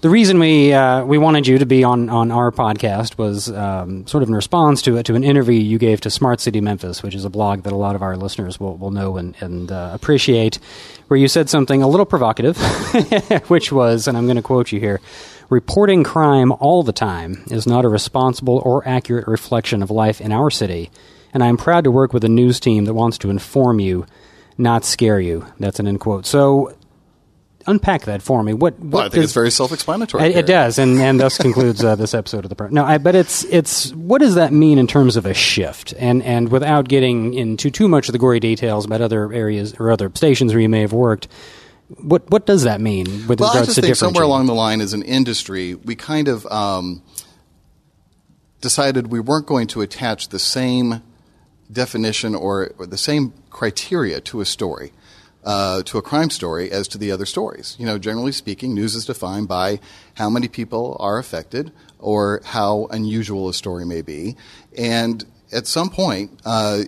the 0.00 0.10
reason 0.10 0.38
we 0.38 0.72
uh, 0.72 1.04
we 1.04 1.18
wanted 1.18 1.46
you 1.46 1.58
to 1.58 1.66
be 1.66 1.84
on 1.84 2.08
on 2.08 2.30
our 2.30 2.50
podcast 2.50 3.18
was 3.18 3.50
um, 3.50 4.06
sort 4.06 4.22
of 4.22 4.28
in 4.28 4.34
response 4.34 4.82
to 4.82 5.02
to 5.02 5.14
an 5.14 5.24
interview 5.24 5.54
you 5.54 5.78
gave 5.78 6.00
to 6.02 6.10
Smart 6.10 6.40
City 6.40 6.60
Memphis, 6.60 7.02
which 7.02 7.14
is 7.14 7.24
a 7.24 7.30
blog 7.30 7.62
that 7.62 7.72
a 7.72 7.76
lot 7.76 7.94
of 7.94 8.02
our 8.02 8.16
listeners 8.16 8.58
will 8.58 8.76
will 8.76 8.90
know 8.90 9.16
and 9.16 9.36
and 9.40 9.70
uh, 9.70 9.90
appreciate, 9.92 10.58
where 11.08 11.18
you 11.18 11.28
said 11.28 11.48
something 11.48 11.82
a 11.82 11.88
little 11.88 12.06
provocative, 12.06 12.58
which 13.48 13.72
was, 13.72 14.08
and 14.08 14.16
I'm 14.16 14.26
going 14.26 14.36
to 14.36 14.42
quote 14.42 14.72
you 14.72 14.80
here. 14.80 15.00
Reporting 15.52 16.02
crime 16.02 16.50
all 16.50 16.82
the 16.82 16.94
time 16.94 17.44
is 17.50 17.66
not 17.66 17.84
a 17.84 17.88
responsible 17.88 18.62
or 18.64 18.88
accurate 18.88 19.28
reflection 19.28 19.82
of 19.82 19.90
life 19.90 20.18
in 20.18 20.32
our 20.32 20.50
city 20.50 20.90
and 21.34 21.42
I 21.42 21.48
am 21.48 21.56
proud 21.56 21.84
to 21.84 21.90
work 21.90 22.12
with 22.12 22.24
a 22.24 22.28
news 22.28 22.60
team 22.60 22.84
that 22.86 22.94
wants 22.94 23.18
to 23.18 23.30
inform 23.30 23.80
you, 23.80 24.06
not 24.58 24.84
scare 24.84 25.20
you. 25.20 25.46
That's 25.58 25.78
an 25.80 25.86
end 25.86 26.00
quote. 26.00 26.26
So, 26.26 26.76
unpack 27.66 28.02
that 28.04 28.22
for 28.22 28.42
me. 28.42 28.52
What? 28.52 28.78
what 28.78 28.92
Well, 28.92 29.00
I 29.00 29.04
think 29.04 29.14
does- 29.16 29.24
it's 29.24 29.32
very 29.32 29.50
self 29.50 29.72
explanatory. 29.72 30.24
It, 30.24 30.36
it 30.36 30.46
does, 30.46 30.78
and, 30.78 30.98
and 30.98 31.18
thus 31.18 31.38
concludes 31.38 31.82
uh, 31.84 31.96
this 31.96 32.14
episode 32.14 32.44
of 32.44 32.48
the. 32.48 32.56
Pro- 32.56 32.68
no, 32.68 32.84
I, 32.84 32.98
but 32.98 33.14
it's 33.14 33.44
it's 33.44 33.92
what 33.94 34.20
does 34.20 34.34
that 34.34 34.52
mean 34.52 34.78
in 34.78 34.86
terms 34.86 35.16
of 35.16 35.26
a 35.26 35.34
shift? 35.34 35.94
And 35.98 36.22
and 36.22 36.50
without 36.50 36.88
getting 36.88 37.34
into 37.34 37.70
too 37.70 37.88
much 37.88 38.08
of 38.08 38.12
the 38.12 38.18
gory 38.18 38.40
details 38.40 38.84
about 38.84 39.00
other 39.00 39.32
areas 39.32 39.74
or 39.78 39.90
other 39.90 40.10
stations 40.14 40.52
where 40.52 40.60
you 40.60 40.68
may 40.68 40.80
have 40.80 40.92
worked, 40.92 41.28
what 42.00 42.30
what 42.30 42.46
does 42.46 42.62
that 42.62 42.80
mean 42.80 43.26
with 43.26 43.40
Well, 43.40 43.50
I 43.50 43.64
just 43.64 43.76
to 43.76 43.82
think 43.82 43.96
somewhere 43.96 44.24
along 44.24 44.46
the 44.46 44.54
line, 44.54 44.80
as 44.80 44.92
an 44.92 45.02
industry, 45.02 45.74
we 45.74 45.94
kind 45.94 46.28
of 46.28 46.46
um, 46.46 47.02
decided 48.60 49.08
we 49.08 49.20
weren't 49.20 49.46
going 49.46 49.66
to 49.68 49.80
attach 49.80 50.28
the 50.28 50.38
same 50.38 51.02
definition 51.70 52.34
or, 52.34 52.72
or 52.78 52.86
the 52.86 52.98
same 52.98 53.32
criteria 53.50 54.20
to 54.20 54.40
a 54.40 54.44
story, 54.44 54.92
uh, 55.44 55.82
to 55.84 55.98
a 55.98 56.02
crime 56.02 56.30
story, 56.30 56.70
as 56.70 56.88
to 56.88 56.98
the 56.98 57.10
other 57.10 57.26
stories. 57.26 57.76
You 57.78 57.86
know, 57.86 57.98
generally 57.98 58.32
speaking, 58.32 58.74
news 58.74 58.94
is 58.94 59.04
defined 59.04 59.48
by 59.48 59.80
how 60.14 60.30
many 60.30 60.48
people 60.48 60.96
are 61.00 61.18
affected 61.18 61.72
or 61.98 62.42
how 62.44 62.86
unusual 62.90 63.48
a 63.48 63.54
story 63.54 63.84
may 63.84 64.02
be, 64.02 64.36
and 64.76 65.24
at 65.52 65.66
some 65.66 65.90
point. 65.90 66.40
Uh, 66.44 66.84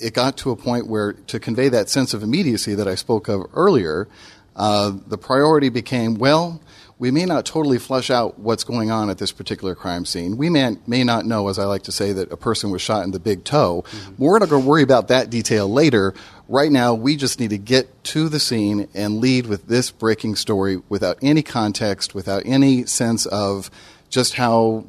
it 0.00 0.14
got 0.14 0.36
to 0.38 0.50
a 0.50 0.56
point 0.56 0.86
where 0.86 1.12
to 1.12 1.40
convey 1.40 1.68
that 1.68 1.88
sense 1.88 2.14
of 2.14 2.22
immediacy 2.22 2.74
that 2.74 2.88
I 2.88 2.94
spoke 2.94 3.28
of 3.28 3.46
earlier, 3.54 4.08
uh, 4.56 4.92
the 5.06 5.18
priority 5.18 5.68
became 5.68 6.14
well, 6.14 6.60
we 6.98 7.10
may 7.10 7.24
not 7.24 7.44
totally 7.44 7.78
flesh 7.78 8.08
out 8.08 8.38
what's 8.38 8.62
going 8.62 8.90
on 8.90 9.10
at 9.10 9.18
this 9.18 9.32
particular 9.32 9.74
crime 9.74 10.04
scene. 10.04 10.36
We 10.36 10.48
may, 10.48 10.76
may 10.86 11.02
not 11.02 11.26
know, 11.26 11.48
as 11.48 11.58
I 11.58 11.64
like 11.64 11.82
to 11.84 11.92
say, 11.92 12.12
that 12.12 12.30
a 12.30 12.36
person 12.36 12.70
was 12.70 12.82
shot 12.82 13.04
in 13.04 13.10
the 13.10 13.18
big 13.18 13.44
toe. 13.44 13.84
We're 14.16 14.38
not 14.38 14.48
going 14.48 14.62
to 14.62 14.68
worry 14.68 14.82
about 14.82 15.08
that 15.08 15.28
detail 15.28 15.68
later. 15.68 16.14
Right 16.48 16.70
now, 16.70 16.94
we 16.94 17.16
just 17.16 17.40
need 17.40 17.50
to 17.50 17.58
get 17.58 18.04
to 18.04 18.28
the 18.28 18.38
scene 18.38 18.88
and 18.94 19.18
lead 19.18 19.46
with 19.46 19.66
this 19.66 19.90
breaking 19.90 20.36
story 20.36 20.80
without 20.88 21.18
any 21.20 21.42
context, 21.42 22.14
without 22.14 22.42
any 22.46 22.86
sense 22.86 23.26
of 23.26 23.70
just 24.08 24.34
how 24.34 24.84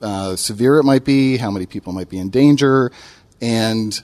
uh, 0.00 0.36
severe 0.36 0.78
it 0.78 0.84
might 0.84 1.04
be, 1.04 1.36
how 1.36 1.50
many 1.50 1.66
people 1.66 1.92
might 1.92 2.08
be 2.08 2.18
in 2.18 2.30
danger, 2.30 2.90
and 3.40 4.02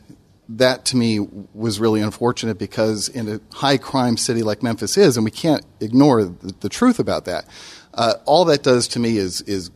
that 0.48 0.84
to 0.86 0.96
me 0.96 1.20
was 1.54 1.80
really 1.80 2.00
unfortunate 2.00 2.58
because 2.58 3.08
in 3.08 3.28
a 3.28 3.40
high 3.54 3.78
crime 3.78 4.16
city 4.16 4.42
like 4.42 4.62
Memphis 4.62 4.96
is, 4.96 5.16
and 5.16 5.24
we 5.24 5.30
can't 5.30 5.64
ignore 5.80 6.24
the, 6.24 6.54
the 6.60 6.68
truth 6.68 6.98
about 6.98 7.24
that. 7.24 7.46
Uh, 7.94 8.14
all 8.26 8.44
that 8.44 8.62
does 8.62 8.88
to 8.88 8.98
me 8.98 9.16
is 9.16 9.40
is 9.42 9.70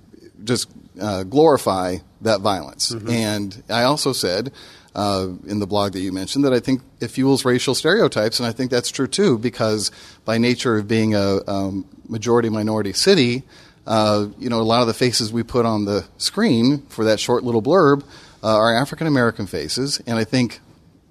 just 0.45 0.71
uh, 1.00 1.25
glorify 1.25 1.97
that 2.21 2.41
violence. 2.41 2.91
And 3.11 3.62
I 3.69 3.83
also 3.83 4.12
said 4.12 4.53
uh, 4.95 5.29
in 5.47 5.59
the 5.59 5.67
blog 5.67 5.93
that 5.93 6.00
you 6.00 6.12
mentioned 6.12 6.45
that 6.45 6.53
I 6.53 6.61
think 6.61 6.83
it 7.00 7.09
fuels 7.09 7.45
racial 7.45 7.75
stereotypes, 7.75 8.39
and 8.39 8.47
I 8.47 8.53
think 8.53 8.71
that's 8.71 8.91
true 8.91 9.07
too 9.07 9.39
because 9.39 9.91
by 10.25 10.39
nature 10.39 10.77
of 10.77 10.87
being 10.87 11.15
a 11.15 11.41
um, 11.49 11.87
majority 12.09 12.49
minority 12.49 12.93
city, 12.93 13.43
uh, 13.87 14.27
you 14.39 14.49
know, 14.49 14.61
a 14.61 14.62
lot 14.62 14.83
of 14.83 14.87
the 14.87 14.95
faces 14.95 15.33
we 15.33 15.43
put 15.43 15.67
on 15.67 15.85
the 15.85 16.07
screen 16.19 16.83
for 16.89 17.05
that 17.07 17.19
short 17.19 17.43
little 17.43 17.62
blurb 17.62 18.05
uh, 18.43 18.57
are 18.57 18.75
African 18.75 19.07
American 19.07 19.47
faces, 19.47 20.01
and 20.07 20.19
I 20.19 20.25
think 20.25 20.61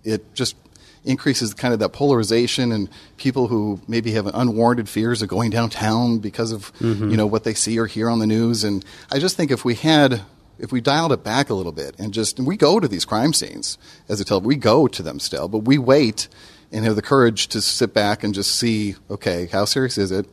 it 0.03 0.33
just 0.33 0.55
increases 1.05 1.53
kind 1.53 1.73
of 1.73 1.79
that 1.79 1.89
polarization 1.89 2.71
and 2.71 2.89
people 3.17 3.47
who 3.47 3.79
maybe 3.87 4.11
have 4.11 4.27
unwarranted 4.27 4.89
fears 4.89 5.21
of 5.21 5.29
going 5.29 5.49
downtown 5.49 6.19
because 6.19 6.51
of 6.51 6.71
you 7.11 7.17
know 7.17 7.25
what 7.27 7.43
they 7.43 7.53
see 7.53 7.79
or 7.79 7.85
hear 7.85 8.09
on 8.09 8.19
the 8.19 8.27
news. 8.27 8.63
And 8.63 8.83
I 9.11 9.19
just 9.19 9.37
think 9.37 9.51
if 9.51 9.63
we 9.63 9.75
had 9.75 10.21
if 10.57 10.71
we 10.71 10.81
dialed 10.81 11.13
it 11.13 11.23
back 11.23 11.49
a 11.49 11.53
little 11.53 11.71
bit 11.71 11.95
and 11.97 12.13
just 12.13 12.37
and 12.37 12.47
we 12.47 12.57
go 12.57 12.79
to 12.79 12.87
these 12.87 13.05
crime 13.05 13.33
scenes 13.33 13.77
as 14.09 14.19
a 14.19 14.25
tell 14.25 14.41
we 14.41 14.55
go 14.55 14.87
to 14.87 15.03
them 15.03 15.19
still, 15.19 15.47
but 15.47 15.59
we 15.59 15.77
wait 15.77 16.27
and 16.71 16.85
have 16.85 16.95
the 16.95 17.01
courage 17.01 17.47
to 17.47 17.61
sit 17.61 17.93
back 17.93 18.23
and 18.23 18.33
just 18.33 18.55
see 18.55 18.95
okay 19.09 19.47
how 19.47 19.65
serious 19.65 19.97
is 19.97 20.11
it? 20.11 20.25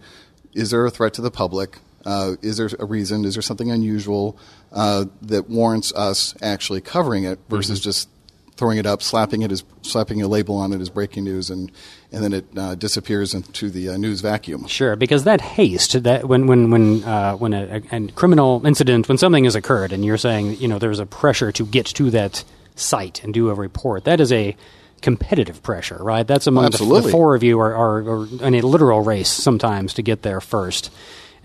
Is 0.52 0.70
there 0.70 0.84
a 0.86 0.90
threat 0.90 1.14
to 1.14 1.22
the 1.22 1.30
public? 1.30 1.78
Uh, 2.06 2.36
is 2.40 2.56
there 2.56 2.70
a 2.78 2.84
reason? 2.84 3.24
Is 3.24 3.34
there 3.34 3.42
something 3.42 3.70
unusual 3.70 4.38
uh, 4.72 5.06
that 5.22 5.50
warrants 5.50 5.92
us 5.94 6.34
actually 6.40 6.80
covering 6.80 7.24
it 7.24 7.40
versus 7.48 7.80
just 7.80 8.08
throwing 8.56 8.78
it 8.78 8.86
up, 8.86 9.02
slapping 9.02 9.42
it 9.42 9.52
as 9.52 9.64
slapping 9.82 10.22
a 10.22 10.28
label 10.28 10.56
on 10.56 10.72
it 10.72 10.80
as 10.80 10.88
breaking 10.88 11.24
news, 11.24 11.50
and 11.50 11.70
and 12.12 12.22
then 12.22 12.32
it 12.32 12.46
uh, 12.56 12.76
disappears 12.76 13.34
into 13.34 13.70
the 13.70 13.88
uh, 13.88 13.96
news 13.96 14.20
vacuum. 14.20 14.66
Sure, 14.68 14.94
because 14.94 15.24
that 15.24 15.40
haste 15.40 16.02
that 16.04 16.28
when 16.28 16.46
when 16.46 16.70
when 16.70 17.02
uh, 17.02 17.34
when 17.34 17.52
a, 17.52 17.82
a, 17.90 17.96
a 17.96 18.08
criminal 18.12 18.64
incident 18.64 19.08
when 19.08 19.18
something 19.18 19.44
has 19.44 19.56
occurred 19.56 19.92
and 19.92 20.04
you're 20.04 20.16
saying 20.16 20.56
you 20.58 20.68
know 20.68 20.78
there's 20.78 21.00
a 21.00 21.06
pressure 21.06 21.50
to 21.52 21.66
get 21.66 21.86
to 21.86 22.10
that 22.10 22.44
site 22.76 23.24
and 23.24 23.34
do 23.34 23.48
a 23.48 23.54
report 23.54 24.04
that 24.04 24.20
is 24.20 24.32
a 24.32 24.56
competitive 25.02 25.62
pressure, 25.62 25.98
right? 26.00 26.26
That's 26.26 26.46
among 26.46 26.70
the, 26.70 26.78
the, 26.78 27.08
four 27.10 27.34
of 27.34 27.42
you 27.42 27.60
are, 27.60 27.74
are, 27.74 28.22
are 28.22 28.26
in 28.42 28.54
a 28.54 28.62
literal 28.62 29.02
race 29.02 29.28
sometimes 29.28 29.94
to 29.94 30.02
get 30.02 30.22
there 30.22 30.40
first. 30.40 30.90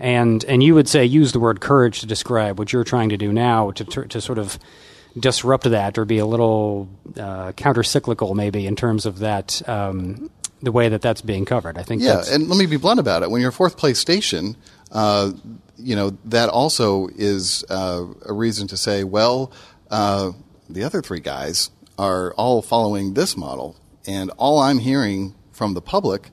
And 0.02 0.44
and 0.44 0.64
you 0.64 0.74
would 0.74 0.88
say 0.88 1.04
use 1.04 1.30
the 1.30 1.38
word 1.38 1.60
courage 1.60 2.00
to 2.00 2.06
describe 2.06 2.58
what 2.58 2.72
you're 2.72 2.82
trying 2.82 3.10
to 3.10 3.16
do 3.16 3.32
now 3.32 3.70
to 3.70 3.84
to 3.84 4.20
sort 4.20 4.38
of 4.38 4.58
disrupt 5.18 5.64
that 5.70 5.96
or 5.96 6.04
be 6.04 6.18
a 6.18 6.26
little 6.26 6.88
uh, 7.16 7.52
counter 7.52 7.84
cyclical 7.84 8.34
maybe 8.34 8.66
in 8.66 8.74
terms 8.74 9.06
of 9.06 9.20
that 9.20 9.62
um, 9.68 10.28
the 10.60 10.72
way 10.72 10.88
that 10.88 11.02
that's 11.02 11.22
being 11.22 11.44
covered. 11.44 11.78
I 11.78 11.84
think. 11.84 12.02
Yeah, 12.02 12.24
and 12.28 12.48
let 12.48 12.58
me 12.58 12.66
be 12.66 12.78
blunt 12.78 12.98
about 12.98 13.22
it. 13.22 13.30
When 13.30 13.40
you're 13.40 13.50
a 13.50 13.52
fourth 13.52 13.76
place 13.76 14.00
station, 14.00 14.56
uh, 14.90 15.30
you 15.78 15.94
know 15.94 16.16
that 16.24 16.48
also 16.48 17.08
is 17.14 17.64
uh, 17.70 18.04
a 18.26 18.32
reason 18.32 18.66
to 18.68 18.76
say, 18.76 19.04
well, 19.04 19.52
uh, 19.88 20.32
the 20.68 20.82
other 20.82 21.00
three 21.00 21.20
guys 21.20 21.70
are 21.96 22.34
all 22.34 22.60
following 22.60 23.14
this 23.14 23.36
model, 23.36 23.76
and 24.04 24.32
all 24.36 24.58
I'm 24.58 24.80
hearing 24.80 25.36
from 25.52 25.74
the 25.74 25.80
public 25.80 26.30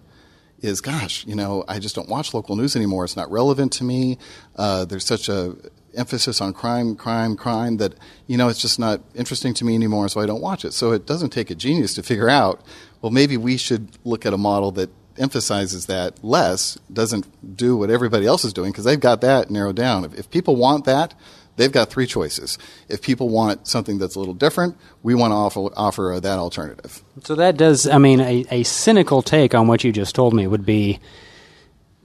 is, 0.61 0.81
gosh, 0.81 1.25
you 1.25 1.35
know, 1.35 1.63
I 1.67 1.79
just 1.79 1.95
don't 1.95 2.09
watch 2.09 2.33
local 2.33 2.55
news 2.55 2.75
anymore. 2.75 3.05
It's 3.05 3.15
not 3.15 3.31
relevant 3.31 3.73
to 3.73 3.83
me. 3.83 4.17
Uh, 4.55 4.85
there's 4.85 5.05
such 5.05 5.29
a 5.29 5.55
emphasis 5.95 6.39
on 6.39 6.53
crime, 6.53 6.95
crime, 6.95 7.35
crime 7.35 7.77
that 7.77 7.93
you 8.27 8.37
know 8.37 8.47
it's 8.47 8.61
just 8.61 8.79
not 8.79 9.01
interesting 9.15 9.53
to 9.55 9.65
me 9.65 9.75
anymore, 9.75 10.07
so 10.09 10.21
I 10.21 10.25
don't 10.25 10.41
watch 10.41 10.65
it. 10.65 10.73
So 10.73 10.91
it 10.91 11.05
doesn't 11.05 11.31
take 11.31 11.49
a 11.49 11.55
genius 11.55 11.93
to 11.95 12.03
figure 12.03 12.29
out. 12.29 12.61
Well, 13.01 13.11
maybe 13.11 13.37
we 13.37 13.57
should 13.57 13.97
look 14.03 14.25
at 14.25 14.33
a 14.33 14.37
model 14.37 14.71
that 14.73 14.89
emphasizes 15.17 15.87
that 15.87 16.23
less, 16.23 16.77
doesn't 16.91 17.57
do 17.57 17.75
what 17.75 17.89
everybody 17.89 18.25
else 18.25 18.45
is 18.45 18.53
doing 18.53 18.71
because 18.71 18.85
they've 18.85 18.99
got 18.99 19.21
that 19.21 19.51
narrowed 19.51 19.75
down. 19.75 20.05
If, 20.05 20.17
if 20.17 20.31
people 20.31 20.55
want 20.55 20.85
that, 20.85 21.13
they've 21.59 21.71
got 21.71 21.89
three 21.89 22.07
choices. 22.07 22.57
If 22.87 23.01
people 23.01 23.29
want 23.29 23.67
something 23.67 23.99
that's 23.99 24.15
a 24.15 24.19
little 24.19 24.33
different, 24.33 24.77
we 25.03 25.13
want 25.13 25.31
to 25.31 25.35
offer, 25.35 25.69
offer 25.75 26.19
that 26.21 26.39
alternative. 26.39 27.03
So 27.23 27.35
that 27.35 27.57
does, 27.57 27.85
I 27.85 27.97
mean, 27.97 28.21
a, 28.21 28.45
a 28.49 28.63
cynical 28.63 29.21
take 29.21 29.53
on 29.53 29.67
what 29.67 29.83
you 29.83 29.91
just 29.91 30.15
told 30.15 30.33
me 30.33 30.47
would 30.47 30.65
be 30.65 30.99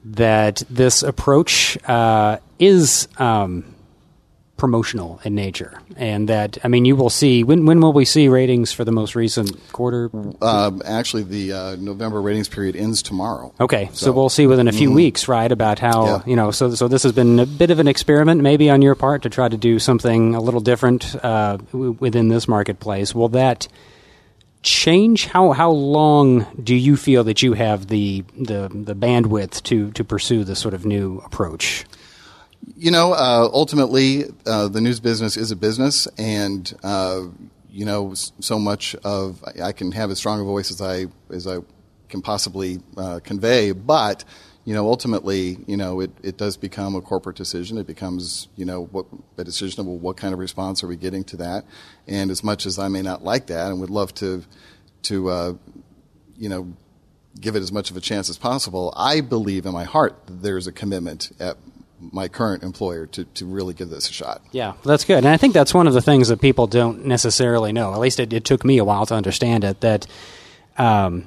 that 0.04 0.62
this 0.68 1.02
approach 1.02 1.78
uh, 1.88 2.38
is 2.58 3.08
um, 3.16 3.73
promotional 4.56 5.20
in 5.24 5.34
nature, 5.34 5.80
and 5.96 6.28
that 6.28 6.58
I 6.62 6.68
mean, 6.68 6.84
you 6.84 6.96
will 6.96 7.10
see 7.10 7.42
when 7.42 7.66
when 7.66 7.80
will 7.80 7.92
we 7.92 8.04
see 8.04 8.28
ratings 8.28 8.72
for 8.72 8.84
the 8.84 8.92
most 8.92 9.14
recent 9.14 9.72
quarter? 9.72 10.10
Um, 10.40 10.82
actually, 10.84 11.24
the 11.24 11.52
uh, 11.52 11.76
November 11.76 12.22
ratings 12.22 12.48
period 12.48 12.76
ends 12.76 13.02
tomorrow. 13.02 13.52
Okay, 13.60 13.90
so, 13.92 14.06
so 14.06 14.12
we'll 14.12 14.28
see 14.28 14.46
within 14.46 14.68
a 14.68 14.72
few 14.72 14.88
mm-hmm. 14.88 14.96
weeks, 14.96 15.28
right? 15.28 15.50
About 15.50 15.78
how 15.78 16.04
yeah. 16.04 16.22
you 16.26 16.36
know. 16.36 16.50
So 16.50 16.74
so 16.74 16.88
this 16.88 17.02
has 17.02 17.12
been 17.12 17.40
a 17.40 17.46
bit 17.46 17.70
of 17.70 17.78
an 17.78 17.88
experiment, 17.88 18.42
maybe 18.42 18.70
on 18.70 18.82
your 18.82 18.94
part, 18.94 19.22
to 19.22 19.30
try 19.30 19.48
to 19.48 19.56
do 19.56 19.78
something 19.78 20.34
a 20.34 20.40
little 20.40 20.60
different 20.60 21.16
uh, 21.24 21.56
w- 21.72 21.96
within 21.98 22.28
this 22.28 22.48
marketplace. 22.48 23.14
Will 23.14 23.30
that? 23.30 23.68
change 24.62 25.26
how 25.26 25.52
how 25.52 25.70
long 25.70 26.46
do 26.62 26.74
you 26.74 26.96
feel 26.96 27.22
that 27.22 27.42
you 27.42 27.52
have 27.52 27.88
the 27.88 28.24
the 28.34 28.70
the 28.72 28.94
bandwidth 28.94 29.62
to 29.62 29.90
to 29.90 30.02
pursue 30.02 30.42
this 30.42 30.58
sort 30.58 30.72
of 30.72 30.86
new 30.86 31.18
approach 31.18 31.84
you 32.76 32.90
know, 32.90 33.12
uh, 33.12 33.48
ultimately, 33.52 34.24
uh, 34.46 34.68
the 34.68 34.80
news 34.80 35.00
business 35.00 35.36
is 35.36 35.50
a 35.50 35.56
business, 35.56 36.06
and 36.18 36.72
uh, 36.82 37.22
you 37.70 37.84
know, 37.84 38.14
so 38.14 38.58
much 38.58 38.94
of 38.96 39.42
I 39.62 39.72
can 39.72 39.92
have 39.92 40.10
as 40.10 40.18
strong 40.18 40.40
a 40.40 40.44
voice 40.44 40.70
as 40.70 40.80
I 40.80 41.06
as 41.30 41.46
I 41.46 41.58
can 42.08 42.22
possibly 42.22 42.80
uh, 42.96 43.20
convey, 43.22 43.72
but 43.72 44.24
you 44.64 44.72
know, 44.72 44.88
ultimately, 44.88 45.58
you 45.66 45.76
know, 45.76 46.00
it, 46.00 46.10
it 46.22 46.38
does 46.38 46.56
become 46.56 46.94
a 46.94 47.02
corporate 47.02 47.36
decision. 47.36 47.76
It 47.76 47.86
becomes, 47.86 48.48
you 48.56 48.64
know, 48.64 48.86
what 48.86 49.06
a 49.36 49.44
decision 49.44 49.80
of 49.80 49.86
well, 49.86 49.98
what 49.98 50.16
kind 50.16 50.32
of 50.32 50.40
response 50.40 50.82
are 50.82 50.86
we 50.86 50.96
getting 50.96 51.22
to 51.24 51.36
that. 51.38 51.64
And 52.08 52.30
as 52.30 52.42
much 52.42 52.64
as 52.64 52.78
I 52.78 52.88
may 52.88 53.02
not 53.02 53.22
like 53.22 53.48
that 53.48 53.70
and 53.70 53.80
would 53.80 53.90
love 53.90 54.14
to, 54.14 54.42
to, 55.02 55.28
uh, 55.28 55.52
you 56.38 56.48
know, 56.48 56.72
give 57.38 57.56
it 57.56 57.60
as 57.60 57.72
much 57.72 57.90
of 57.90 57.96
a 57.98 58.00
chance 58.00 58.30
as 58.30 58.38
possible, 58.38 58.94
I 58.96 59.20
believe 59.20 59.66
in 59.66 59.72
my 59.72 59.84
heart 59.84 60.26
that 60.26 60.42
there's 60.42 60.66
a 60.66 60.72
commitment 60.72 61.30
at 61.38 61.58
my 62.12 62.28
current 62.28 62.62
employer 62.62 63.06
to, 63.06 63.24
to 63.24 63.46
really 63.46 63.74
give 63.74 63.90
this 63.90 64.08
a 64.08 64.12
shot. 64.12 64.42
Yeah, 64.52 64.74
that's 64.84 65.04
good. 65.04 65.18
And 65.18 65.28
I 65.28 65.36
think 65.36 65.54
that's 65.54 65.74
one 65.74 65.86
of 65.86 65.94
the 65.94 66.02
things 66.02 66.28
that 66.28 66.40
people 66.40 66.66
don't 66.66 67.06
necessarily 67.06 67.72
know. 67.72 67.92
At 67.92 68.00
least 68.00 68.20
it, 68.20 68.32
it 68.32 68.44
took 68.44 68.64
me 68.64 68.78
a 68.78 68.84
while 68.84 69.06
to 69.06 69.14
understand 69.14 69.64
it. 69.64 69.80
That 69.80 70.06
um, 70.78 71.26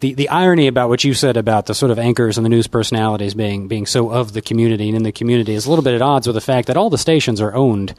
the 0.00 0.14
the 0.14 0.28
irony 0.28 0.66
about 0.66 0.88
what 0.88 1.04
you 1.04 1.14
said 1.14 1.36
about 1.36 1.66
the 1.66 1.74
sort 1.74 1.90
of 1.90 1.98
anchors 1.98 2.38
and 2.38 2.44
the 2.44 2.50
news 2.50 2.66
personalities 2.66 3.34
being 3.34 3.68
being 3.68 3.86
so 3.86 4.10
of 4.10 4.32
the 4.32 4.42
community 4.42 4.88
and 4.88 4.96
in 4.96 5.02
the 5.02 5.12
community 5.12 5.54
is 5.54 5.66
a 5.66 5.70
little 5.70 5.84
bit 5.84 5.94
at 5.94 6.02
odds 6.02 6.26
with 6.26 6.34
the 6.34 6.40
fact 6.40 6.68
that 6.68 6.76
all 6.76 6.90
the 6.90 6.98
stations 6.98 7.40
are 7.40 7.54
owned 7.54 7.94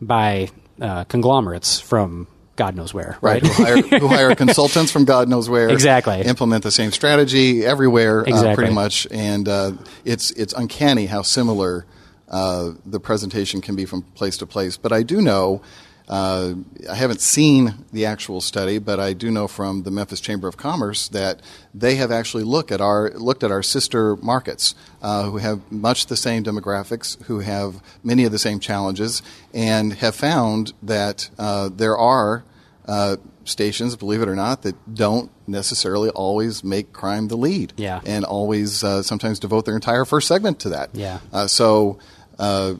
by 0.00 0.48
uh, 0.80 1.04
conglomerates 1.04 1.80
from 1.80 2.26
God 2.60 2.76
knows 2.76 2.92
where, 2.92 3.16
right? 3.22 3.42
right 3.42 3.46
who, 3.46 3.64
hire, 3.64 4.00
who, 4.00 4.06
hire, 4.06 4.34
consultants 4.44 4.92
from 4.92 5.06
God 5.06 5.30
knows 5.30 5.48
where, 5.48 5.70
exactly. 5.70 6.20
Implement 6.20 6.62
the 6.62 6.70
same 6.70 6.92
strategy 6.92 7.64
everywhere, 7.64 8.20
exactly. 8.20 8.48
uh, 8.50 8.54
pretty 8.54 8.74
much, 8.74 9.06
and 9.10 9.48
uh, 9.48 9.72
it's 10.04 10.30
it's 10.32 10.52
uncanny 10.52 11.06
how 11.06 11.22
similar 11.22 11.86
uh, 12.28 12.72
the 12.84 13.00
presentation 13.00 13.62
can 13.62 13.76
be 13.76 13.86
from 13.86 14.02
place 14.02 14.36
to 14.36 14.46
place. 14.46 14.76
But 14.76 14.92
I 14.92 15.02
do 15.02 15.22
know. 15.22 15.62
Uh, 16.06 16.54
I 16.90 16.96
haven't 16.96 17.20
seen 17.22 17.86
the 17.92 18.04
actual 18.04 18.42
study, 18.42 18.78
but 18.78 18.98
I 19.00 19.14
do 19.14 19.30
know 19.30 19.46
from 19.48 19.84
the 19.84 19.92
Memphis 19.92 20.20
Chamber 20.20 20.48
of 20.48 20.56
Commerce 20.56 21.08
that 21.08 21.40
they 21.72 21.94
have 21.94 22.10
actually 22.10 22.42
looked 22.42 22.72
at 22.72 22.82
our 22.82 23.10
looked 23.12 23.42
at 23.42 23.50
our 23.50 23.62
sister 23.62 24.16
markets, 24.16 24.74
uh, 25.00 25.30
who 25.30 25.38
have 25.38 25.72
much 25.72 26.06
the 26.08 26.16
same 26.16 26.44
demographics, 26.44 27.16
who 27.22 27.38
have 27.38 27.80
many 28.02 28.24
of 28.24 28.32
the 28.32 28.38
same 28.40 28.60
challenges, 28.60 29.22
and 29.54 29.94
have 29.94 30.14
found 30.14 30.74
that 30.82 31.30
uh, 31.38 31.70
there 31.72 31.96
are 31.96 32.44
uh, 32.90 33.16
stations, 33.44 33.94
believe 33.94 34.20
it 34.20 34.28
or 34.28 34.34
not, 34.34 34.62
that 34.62 34.94
don't 34.94 35.30
necessarily 35.46 36.10
always 36.10 36.64
make 36.64 36.92
crime 36.92 37.28
the 37.28 37.36
lead. 37.36 37.72
Yeah. 37.76 38.00
And 38.04 38.24
always 38.24 38.82
uh, 38.82 39.04
sometimes 39.04 39.38
devote 39.38 39.64
their 39.64 39.76
entire 39.76 40.04
first 40.04 40.26
segment 40.26 40.58
to 40.60 40.70
that. 40.70 40.90
Yeah. 40.92 41.20
Uh, 41.32 41.46
so 41.46 42.00
uh, 42.40 42.74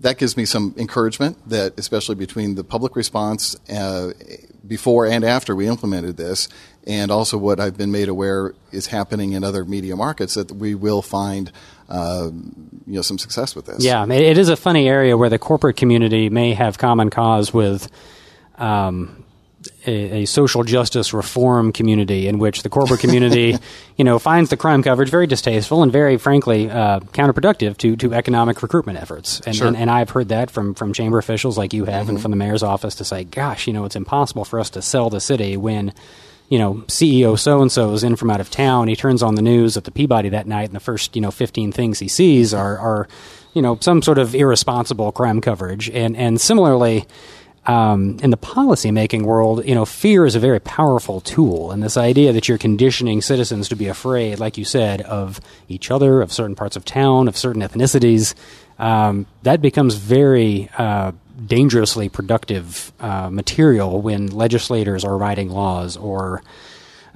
that 0.00 0.16
gives 0.16 0.38
me 0.38 0.46
some 0.46 0.74
encouragement 0.78 1.36
that, 1.50 1.78
especially 1.78 2.14
between 2.14 2.54
the 2.54 2.64
public 2.64 2.96
response 2.96 3.54
uh, 3.68 4.12
before 4.66 5.06
and 5.06 5.22
after 5.22 5.54
we 5.54 5.68
implemented 5.68 6.16
this, 6.16 6.48
and 6.86 7.10
also 7.10 7.36
what 7.36 7.60
I've 7.60 7.76
been 7.76 7.92
made 7.92 8.08
aware 8.08 8.54
is 8.70 8.86
happening 8.86 9.32
in 9.34 9.44
other 9.44 9.66
media 9.66 9.96
markets, 9.96 10.34
that 10.34 10.50
we 10.50 10.74
will 10.74 11.02
find. 11.02 11.52
Uh, 11.88 12.30
you 12.86 12.94
know, 12.94 13.02
some 13.02 13.18
success 13.18 13.54
with 13.54 13.66
this. 13.66 13.84
Yeah, 13.84 14.06
it 14.10 14.38
is 14.38 14.48
a 14.48 14.56
funny 14.56 14.88
area 14.88 15.14
where 15.14 15.28
the 15.28 15.38
corporate 15.38 15.76
community 15.76 16.30
may 16.30 16.54
have 16.54 16.78
common 16.78 17.10
cause 17.10 17.52
with 17.52 17.90
um, 18.56 19.22
a, 19.86 20.22
a, 20.22 20.24
social 20.26 20.64
justice 20.64 21.12
reform 21.12 21.72
community 21.72 22.28
in 22.28 22.38
which 22.38 22.62
the 22.62 22.68
corporate 22.68 23.00
community, 23.00 23.56
you 23.96 24.04
know, 24.04 24.18
finds 24.18 24.50
the 24.50 24.56
crime 24.56 24.82
coverage 24.82 25.10
very 25.10 25.26
distasteful 25.26 25.82
and 25.82 25.92
very, 25.92 26.16
frankly, 26.16 26.70
uh, 26.70 27.00
counterproductive 27.00 27.76
to, 27.78 27.96
to 27.96 28.14
economic 28.14 28.62
recruitment 28.62 28.98
efforts. 28.98 29.40
And, 29.40 29.56
sure. 29.56 29.66
and, 29.68 29.76
and, 29.76 29.90
I've 29.90 30.10
heard 30.10 30.28
that 30.28 30.50
from, 30.50 30.74
from 30.74 30.92
chamber 30.92 31.18
officials 31.18 31.58
like 31.58 31.72
you 31.72 31.84
have 31.84 32.02
mm-hmm. 32.02 32.10
and 32.10 32.22
from 32.22 32.30
the 32.30 32.36
mayor's 32.36 32.62
office 32.62 32.94
to 32.96 33.04
say, 33.04 33.24
gosh, 33.24 33.66
you 33.66 33.72
know, 33.72 33.84
it's 33.84 33.96
impossible 33.96 34.44
for 34.44 34.60
us 34.60 34.70
to 34.70 34.82
sell 34.82 35.10
the 35.10 35.20
city 35.20 35.56
when, 35.56 35.92
you 36.48 36.58
know, 36.58 36.74
CEO 36.86 37.38
so 37.38 37.62
and 37.62 37.70
so 37.70 37.92
is 37.92 38.04
in 38.04 38.16
from 38.16 38.30
out 38.30 38.40
of 38.40 38.50
town. 38.50 38.88
He 38.88 38.96
turns 38.96 39.22
on 39.22 39.34
the 39.34 39.42
news 39.42 39.76
at 39.76 39.84
the 39.84 39.90
Peabody 39.90 40.30
that 40.30 40.46
night, 40.46 40.66
and 40.66 40.74
the 40.74 40.80
first, 40.80 41.16
you 41.16 41.22
know, 41.22 41.30
15 41.30 41.72
things 41.72 41.98
he 41.98 42.08
sees 42.08 42.54
are, 42.54 42.78
are 42.78 43.08
you 43.54 43.62
know, 43.62 43.78
some 43.80 44.02
sort 44.02 44.18
of 44.18 44.34
irresponsible 44.34 45.12
crime 45.12 45.40
coverage. 45.40 45.90
And, 45.90 46.16
and 46.16 46.40
similarly, 46.40 47.06
um, 47.66 48.18
in 48.22 48.30
the 48.30 48.36
policymaking 48.36 49.22
world, 49.22 49.64
you 49.64 49.74
know, 49.74 49.84
fear 49.84 50.26
is 50.26 50.34
a 50.34 50.40
very 50.40 50.58
powerful 50.58 51.20
tool, 51.20 51.70
and 51.70 51.82
this 51.82 51.96
idea 51.96 52.32
that 52.32 52.48
you're 52.48 52.58
conditioning 52.58 53.22
citizens 53.22 53.68
to 53.68 53.76
be 53.76 53.86
afraid, 53.86 54.40
like 54.40 54.58
you 54.58 54.64
said, 54.64 55.00
of 55.02 55.40
each 55.68 55.90
other, 55.90 56.22
of 56.22 56.32
certain 56.32 56.56
parts 56.56 56.74
of 56.74 56.84
town, 56.84 57.28
of 57.28 57.36
certain 57.36 57.62
ethnicities, 57.62 58.34
um, 58.80 59.26
that 59.44 59.62
becomes 59.62 59.94
very 59.94 60.68
uh, 60.76 61.12
dangerously 61.46 62.08
productive 62.08 62.92
uh, 62.98 63.30
material 63.30 64.00
when 64.00 64.26
legislators 64.28 65.04
are 65.04 65.16
writing 65.16 65.50
laws 65.50 65.96
or. 65.96 66.42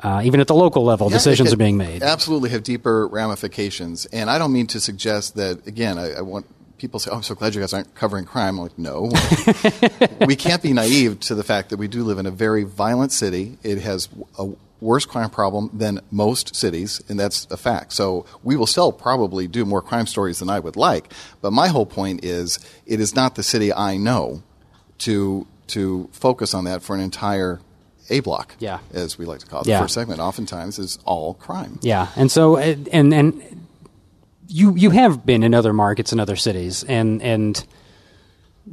Uh, 0.03 0.21
even 0.23 0.41
at 0.41 0.47
the 0.47 0.55
local 0.55 0.85
level, 0.85 1.09
yeah, 1.09 1.17
decisions 1.17 1.55
are 1.55 1.57
being 1.57 1.79
made. 1.79 2.03
Absolutely, 2.03 2.51
have 2.51 2.63
deeper 2.63 3.09
ramifications, 3.09 4.05
and 4.05 4.29
I 4.29 4.37
don't 4.37 4.53
mean 4.53 4.67
to 4.67 4.79
suggest 4.79 5.37
that. 5.37 5.67
Again, 5.67 5.97
I, 5.97 6.17
I 6.17 6.21
want 6.21 6.45
people 6.79 7.01
say, 7.01 7.11
"Oh, 7.11 7.17
I'm 7.17 7.23
so 7.23 7.35
glad 7.35 7.55
you 7.55 7.61
guys 7.61 7.73
aren't 7.73 7.95
covering 7.95 8.25
crime." 8.25 8.57
I'm 8.59 8.63
like, 8.65 8.79
no, 8.79 9.11
we 10.27 10.37
can't 10.37 10.63
be 10.63 10.73
naive 10.73 11.21
to 11.21 11.35
the 11.35 11.45
fact 11.45 11.71
that 11.71 11.77
we 11.79 11.89
do 11.89 12.05
live 12.05 12.19
in 12.19 12.27
a 12.27 12.31
very 12.31 12.65
violent 12.65 13.13
city. 13.13 13.59
It 13.63 13.81
has 13.83 14.09
a 14.39 14.51
worse 14.81 15.07
crime 15.07 15.31
problem 15.31 15.71
than 15.73 16.01
most 16.11 16.55
cities, 16.55 17.03
and 17.09 17.19
that's 17.19 17.47
a 17.51 17.57
fact. 17.57 17.93
So 17.93 18.27
we 18.43 18.57
will 18.57 18.67
still 18.67 18.93
probably 18.93 19.47
do 19.47 19.65
more 19.65 19.81
crime 19.83 20.07
stories 20.07 20.39
than 20.41 20.51
I 20.51 20.61
would 20.61 20.77
like. 20.77 21.13
But 21.41 21.53
my 21.53 21.69
whole 21.69 21.87
point 21.87 22.25
is, 22.25 22.59
it 22.87 23.01
is 23.01 23.15
not 23.15 23.35
the 23.37 23.43
city 23.43 23.73
I 23.73 23.97
know 23.97 24.43
to 24.99 25.47
to 25.69 26.09
focus 26.13 26.55
on 26.55 26.65
that 26.65 26.83
for 26.83 26.95
an 26.95 27.01
entire 27.01 27.61
A 28.09 28.21
block, 28.21 28.55
Yeah. 28.61 28.79
as 28.95 29.19
we 29.19 29.25
like 29.27 29.41
to 29.41 29.47
call 29.47 29.63
it. 29.63 29.67
Yeah. 29.67 29.79
The 29.79 29.85
first 29.85 29.95
segment 29.95 30.21
oftentimes 30.21 30.79
is 30.79 30.99
all 31.05 31.35
crime. 31.35 31.79
Yeah, 31.83 32.09
and 32.15 32.31
so 32.31 32.57
and 32.57 32.87
and 33.13 33.66
you 34.49 34.75
you 34.77 34.91
have 34.91 35.25
been 35.27 35.43
in 35.43 35.55
other 35.55 35.73
markets 35.73 36.13
in 36.13 36.21
other 36.21 36.37
cities, 36.37 36.85
and 36.85 37.23
and 37.23 37.65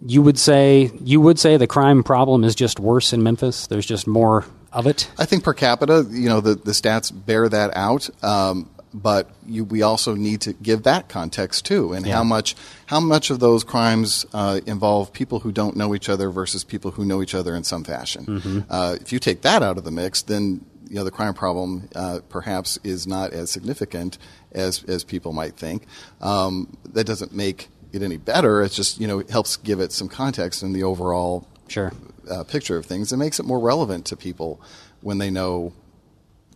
you 0.06 0.22
would 0.22 0.40
say 0.40 0.92
you 1.04 1.22
would 1.22 1.40
say 1.40 1.58
the 1.58 1.68
crime 1.68 2.04
problem 2.04 2.44
is 2.44 2.56
just 2.56 2.80
worse 2.80 3.14
in 3.14 3.24
Memphis. 3.24 3.68
There's 3.68 3.86
just 3.86 4.08
more 4.08 4.46
of 4.72 4.88
it. 4.88 5.10
I 5.20 5.26
think 5.26 5.44
per 5.44 5.54
capita, 5.54 6.06
you 6.10 6.30
know, 6.30 6.42
the, 6.42 6.56
the 6.56 6.72
stats 6.72 7.12
bear 7.14 7.48
that 7.50 7.76
out. 7.78 8.10
Um, 8.24 8.70
but 8.96 9.30
you, 9.48 9.64
we 9.64 9.82
also 9.82 10.14
need 10.16 10.42
to 10.42 10.54
give 10.54 10.84
that 10.84 11.10
context 11.10 11.66
too, 11.66 11.94
and 11.94 12.06
Yeah. 12.06 12.16
how 12.18 12.24
much 12.24 12.56
how 12.86 13.00
much 13.00 13.30
of 13.32 13.40
those 13.40 13.64
crimes 13.64 14.26
uh, 14.34 14.62
involve 14.68 15.14
people 15.14 15.40
who 15.40 15.52
don't 15.52 15.76
know 15.76 15.96
each 15.96 16.10
other 16.10 16.30
versus 16.30 16.64
people 16.64 16.92
who 16.92 17.04
know 17.06 17.22
each 17.22 17.34
other 17.36 17.56
in 17.56 17.64
some 17.64 17.84
fashion. 17.84 18.26
Mm-hmm. 18.26 18.60
Uh, 18.70 18.98
if 19.02 19.12
you 19.12 19.20
take 19.20 19.42
that 19.42 19.64
out 19.64 19.78
of 19.80 19.84
the 19.84 19.90
mix, 19.92 20.22
then 20.24 20.64
you 20.90 20.96
know 20.96 21.04
the 21.04 21.12
crime 21.12 21.34
problem 21.34 21.90
uh, 21.96 22.20
perhaps 22.30 22.78
is 22.84 23.08
not 23.08 23.34
as 23.34 23.50
significant 23.50 24.20
as 24.54 24.84
as 24.86 25.04
people 25.04 25.34
might 25.34 25.56
think. 25.56 25.86
Um, 26.22 26.78
that 26.94 27.06
doesn't 27.06 27.34
make 27.34 27.70
it 27.92 28.02
any 28.02 28.18
better. 28.18 28.62
It's 28.64 28.76
just 28.76 29.00
you 29.00 29.08
know 29.08 29.20
it 29.20 29.30
helps 29.30 29.58
give 29.58 29.80
it 29.80 29.92
some 29.92 30.08
context 30.10 30.64
in 30.64 30.74
the 30.74 30.84
overall 30.84 31.48
Sure. 31.68 31.92
uh, 32.30 32.44
picture 32.44 32.78
of 32.78 32.86
things. 32.86 33.12
It 33.14 33.18
makes 33.18 33.40
it 33.40 33.46
more 33.46 33.60
relevant 33.60 34.06
to 34.08 34.16
people 34.18 34.62
when 35.02 35.18
they 35.18 35.30
know 35.30 35.74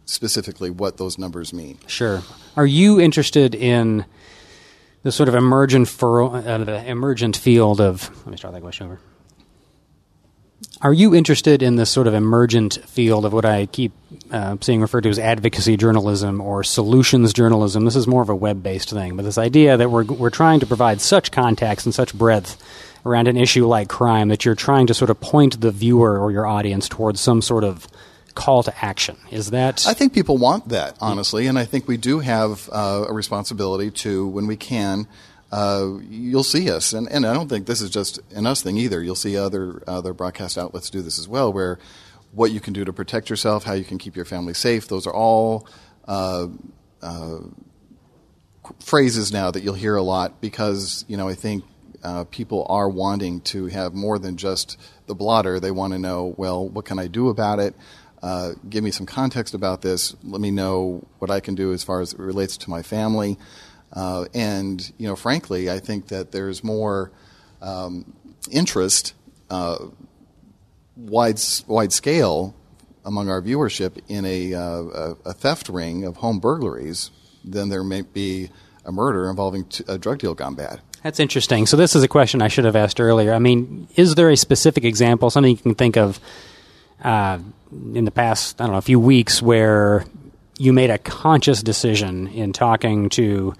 specifically 0.06 0.70
what 0.70 0.98
those 0.98 1.18
numbers 1.18 1.54
mean. 1.54 1.78
Sure. 1.88 2.22
Are 2.56 2.66
you 2.66 3.00
interested 3.00 3.54
in 3.56 4.06
the 5.04 5.12
sort 5.12 5.28
of 5.30 5.36
emergent 5.36 5.88
furrow, 5.88 6.34
uh, 6.34 6.64
the 6.64 6.86
emergent 6.90 7.36
field 7.38 7.82
of? 7.82 8.10
Let 8.20 8.28
me 8.28 8.38
start 8.38 8.54
that 8.54 8.62
question 8.62 8.88
over. 8.88 9.00
Are 10.82 10.94
you 10.94 11.16
interested 11.16 11.64
in 11.64 11.76
this 11.76 11.90
sort 11.90 12.08
of 12.08 12.14
emergent 12.14 12.76
field 12.86 13.26
of 13.26 13.34
what 13.34 13.46
I 13.46 13.66
keep 13.66 13.94
uh, 14.32 14.58
seeing 14.62 14.80
referred 14.80 15.02
to 15.02 15.10
as 15.10 15.18
advocacy 15.18 15.76
journalism 15.76 16.40
or 16.40 16.64
solutions 16.64 17.34
journalism? 17.34 17.86
This 17.86 17.96
is 17.96 18.06
more 18.06 18.22
of 18.22 18.30
a 18.30 18.36
web-based 18.36 18.92
thing, 18.92 19.16
but 19.16 19.24
this 19.24 19.40
idea 19.40 19.78
that 19.78 19.90
we're 19.90 20.04
we're 20.04 20.30
trying 20.30 20.60
to 20.60 20.68
provide 20.68 21.02
such 21.02 21.32
context 21.32 21.88
and 21.88 21.96
such 21.96 22.14
breadth 22.14 22.62
around 23.06 23.28
an 23.28 23.38
issue 23.38 23.66
like 23.66 23.90
crime 23.90 24.28
that 24.28 24.46
you're 24.46 24.56
trying 24.56 24.86
to 24.88 24.94
sort 24.94 25.10
of 25.10 25.20
point 25.20 25.62
the 25.62 25.72
viewer 25.72 26.20
or 26.20 26.32
your 26.32 26.46
audience 26.46 26.88
towards 26.88 27.20
some 27.20 27.42
sort 27.42 27.64
of 27.64 27.88
call 28.36 28.62
to 28.62 28.86
action. 28.86 29.18
Is 29.32 29.50
that 29.50 29.88
I 29.88 29.96
think 29.96 30.14
people 30.14 30.38
want 30.38 30.70
that, 30.70 30.96
honestly, 31.02 31.48
and 31.48 31.58
I 31.58 31.66
think 31.66 31.88
we 31.88 31.98
do 31.98 32.20
have 32.20 32.70
uh, 32.72 33.06
a 33.08 33.14
responsibility 33.14 33.90
to, 33.92 34.28
when 34.28 34.46
we 34.46 34.56
can, 34.56 35.08
uh, 35.52 35.98
you'll 36.10 36.44
see 36.44 36.70
us, 36.70 36.94
and, 36.94 37.08
and 37.10 37.26
I 37.26 37.34
don't 37.34 37.48
think 37.48 37.68
this 37.68 37.82
is 37.82 37.90
just 37.90 38.20
an 38.34 38.46
us 38.46 38.62
thing 38.62 38.78
either. 38.78 39.02
You'll 39.02 39.16
see 39.16 39.38
other 39.38 39.82
other 39.88 40.14
broadcast 40.14 40.58
outlets 40.58 40.90
do 40.90 41.02
this 41.02 41.20
as 41.20 41.28
well, 41.28 41.52
where 41.54 41.80
what 42.32 42.52
you 42.52 42.60
can 42.60 42.74
do 42.74 42.84
to 42.84 42.94
protect 42.94 43.30
yourself, 43.30 43.64
how 43.64 43.74
you 43.74 43.86
can 43.86 43.98
keep 43.98 44.16
your 44.16 44.26
family 44.26 44.54
safe, 44.54 44.88
those 44.88 45.08
are 45.08 45.14
all 45.14 45.68
uh, 46.08 46.48
uh, 47.02 47.40
phrases 48.80 49.32
now 49.32 49.50
that 49.52 49.64
you'll 49.64 49.74
hear 49.74 49.96
a 49.96 50.02
lot 50.02 50.42
because 50.42 51.06
you 51.08 51.16
know 51.16 51.30
I 51.30 51.36
think 51.36 51.64
uh, 52.04 52.26
people 52.26 52.66
are 52.70 52.90
wanting 52.90 53.42
to 53.42 53.68
have 53.68 53.94
more 53.94 54.20
than 54.20 54.38
just 54.38 54.78
the 55.08 55.16
blotter. 55.16 55.60
They 55.60 55.72
want 55.72 55.94
to 55.94 56.00
know, 56.00 56.34
well, 56.38 56.68
what 56.68 56.86
can 56.86 57.00
I 57.00 57.08
do 57.08 57.30
about 57.30 57.60
it? 57.60 57.76
Uh, 58.22 58.54
give 58.70 58.84
me 58.84 58.92
some 58.92 59.06
context 59.06 59.54
about 59.54 59.82
this. 59.82 60.16
Let 60.24 60.42
me 60.42 60.52
know 60.52 61.06
what 61.20 61.32
I 61.32 61.40
can 61.40 61.56
do 61.56 61.74
as 61.74 61.84
far 61.84 62.02
as 62.02 62.14
it 62.14 62.20
relates 62.20 62.58
to 62.58 62.70
my 62.70 62.82
family. 62.82 63.38
Uh, 63.94 64.26
and 64.34 64.92
you 64.98 65.08
know, 65.08 65.16
frankly, 65.16 65.70
I 65.70 65.80
think 65.80 66.08
that 66.08 66.32
there's 66.32 66.64
more 66.64 67.12
um, 67.62 68.14
interest, 68.52 69.14
uh, 69.50 69.78
wide 70.96 71.40
wide 71.68 71.94
scale, 71.94 72.56
among 73.08 73.30
our 73.30 73.42
viewership 73.42 73.98
in 74.08 74.26
a, 74.26 74.54
uh, 74.54 75.16
a, 75.26 75.34
theft 75.34 75.70
ring 75.70 76.04
of 76.04 76.18
home 76.18 76.40
burglaries 76.40 77.10
than 77.44 77.70
there 77.70 77.84
may 77.84 78.02
be 78.02 78.50
a 78.86 78.92
murder 78.92 79.30
involving 79.30 79.64
t- 79.66 79.84
a 79.88 79.98
drug 79.98 80.20
deal 80.20 80.34
gone 80.34 80.56
bad. 80.56 80.82
That's 81.04 81.20
interesting. 81.20 81.66
So 81.66 81.78
this 81.78 81.96
is 81.96 82.04
a 82.04 82.08
question 82.08 82.42
I 82.42 82.50
should 82.50 82.66
have 82.66 82.76
asked 82.76 83.00
earlier. 83.00 83.34
I 83.34 83.40
mean, 83.40 83.88
is 83.96 84.16
there 84.16 84.30
a 84.30 84.36
specific 84.36 84.84
example, 84.84 85.30
something 85.30 85.52
you 85.52 85.58
can 85.58 85.76
think 85.76 85.96
of 85.96 86.20
uh, 87.02 87.40
in 87.94 88.04
the 88.04 88.12
past, 88.12 88.60
I 88.60 88.66
don't 88.66 88.74
know, 88.74 88.78
a 88.78 88.82
few 88.82 89.00
weeks, 89.00 89.42
where 89.42 90.06
you 90.58 90.74
made 90.74 90.90
a 90.90 90.98
conscious 90.98 91.64
decision 91.64 92.28
in 92.28 92.52
talking 92.52 93.10
to 93.10 93.54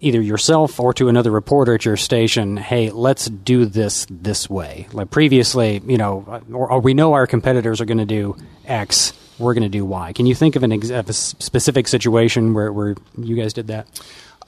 either 0.00 0.20
yourself 0.20 0.80
or 0.80 0.94
to 0.94 1.08
another 1.08 1.30
reporter 1.30 1.74
at 1.74 1.84
your 1.84 1.96
station, 1.96 2.56
hey, 2.56 2.90
let's 2.90 3.26
do 3.26 3.66
this 3.66 4.06
this 4.10 4.48
way. 4.48 4.88
Like 4.92 5.10
previously, 5.10 5.82
you 5.86 5.98
know, 5.98 6.42
or, 6.52 6.72
or 6.72 6.80
we 6.80 6.94
know 6.94 7.12
our 7.12 7.26
competitors 7.26 7.80
are 7.80 7.84
going 7.84 7.98
to 7.98 8.06
do 8.06 8.36
X, 8.64 9.12
we're 9.38 9.54
going 9.54 9.62
to 9.62 9.68
do 9.68 9.84
Y. 9.84 10.12
Can 10.14 10.26
you 10.26 10.34
think 10.34 10.56
of 10.56 10.62
an 10.62 10.72
ex- 10.72 10.90
of 10.90 11.08
a 11.08 11.12
specific 11.12 11.86
situation 11.86 12.54
where, 12.54 12.72
where 12.72 12.94
you 13.18 13.36
guys 13.36 13.52
did 13.52 13.68
that? 13.68 13.86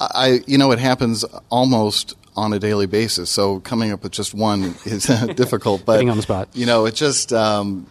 I, 0.01 0.41
you 0.47 0.59
know, 0.59 0.73
it 0.73 0.79
happens 0.79 1.25
almost 1.51 2.15
on 2.35 2.53
a 2.53 2.59
daily 2.59 2.87
basis. 2.87 3.31
So 3.31 3.61
coming 3.61 3.93
up 3.93 4.03
with 4.03 4.13
just 4.13 4.35
one 4.35 4.75
is 4.85 5.05
difficult. 5.37 5.85
But 5.85 5.95
Putting 5.95 6.11
on 6.11 6.17
the 6.17 6.23
spot. 6.23 6.49
You 6.55 6.67
know, 6.67 6.87
it 6.87 6.95
just, 6.95 7.33
um, 7.33 7.87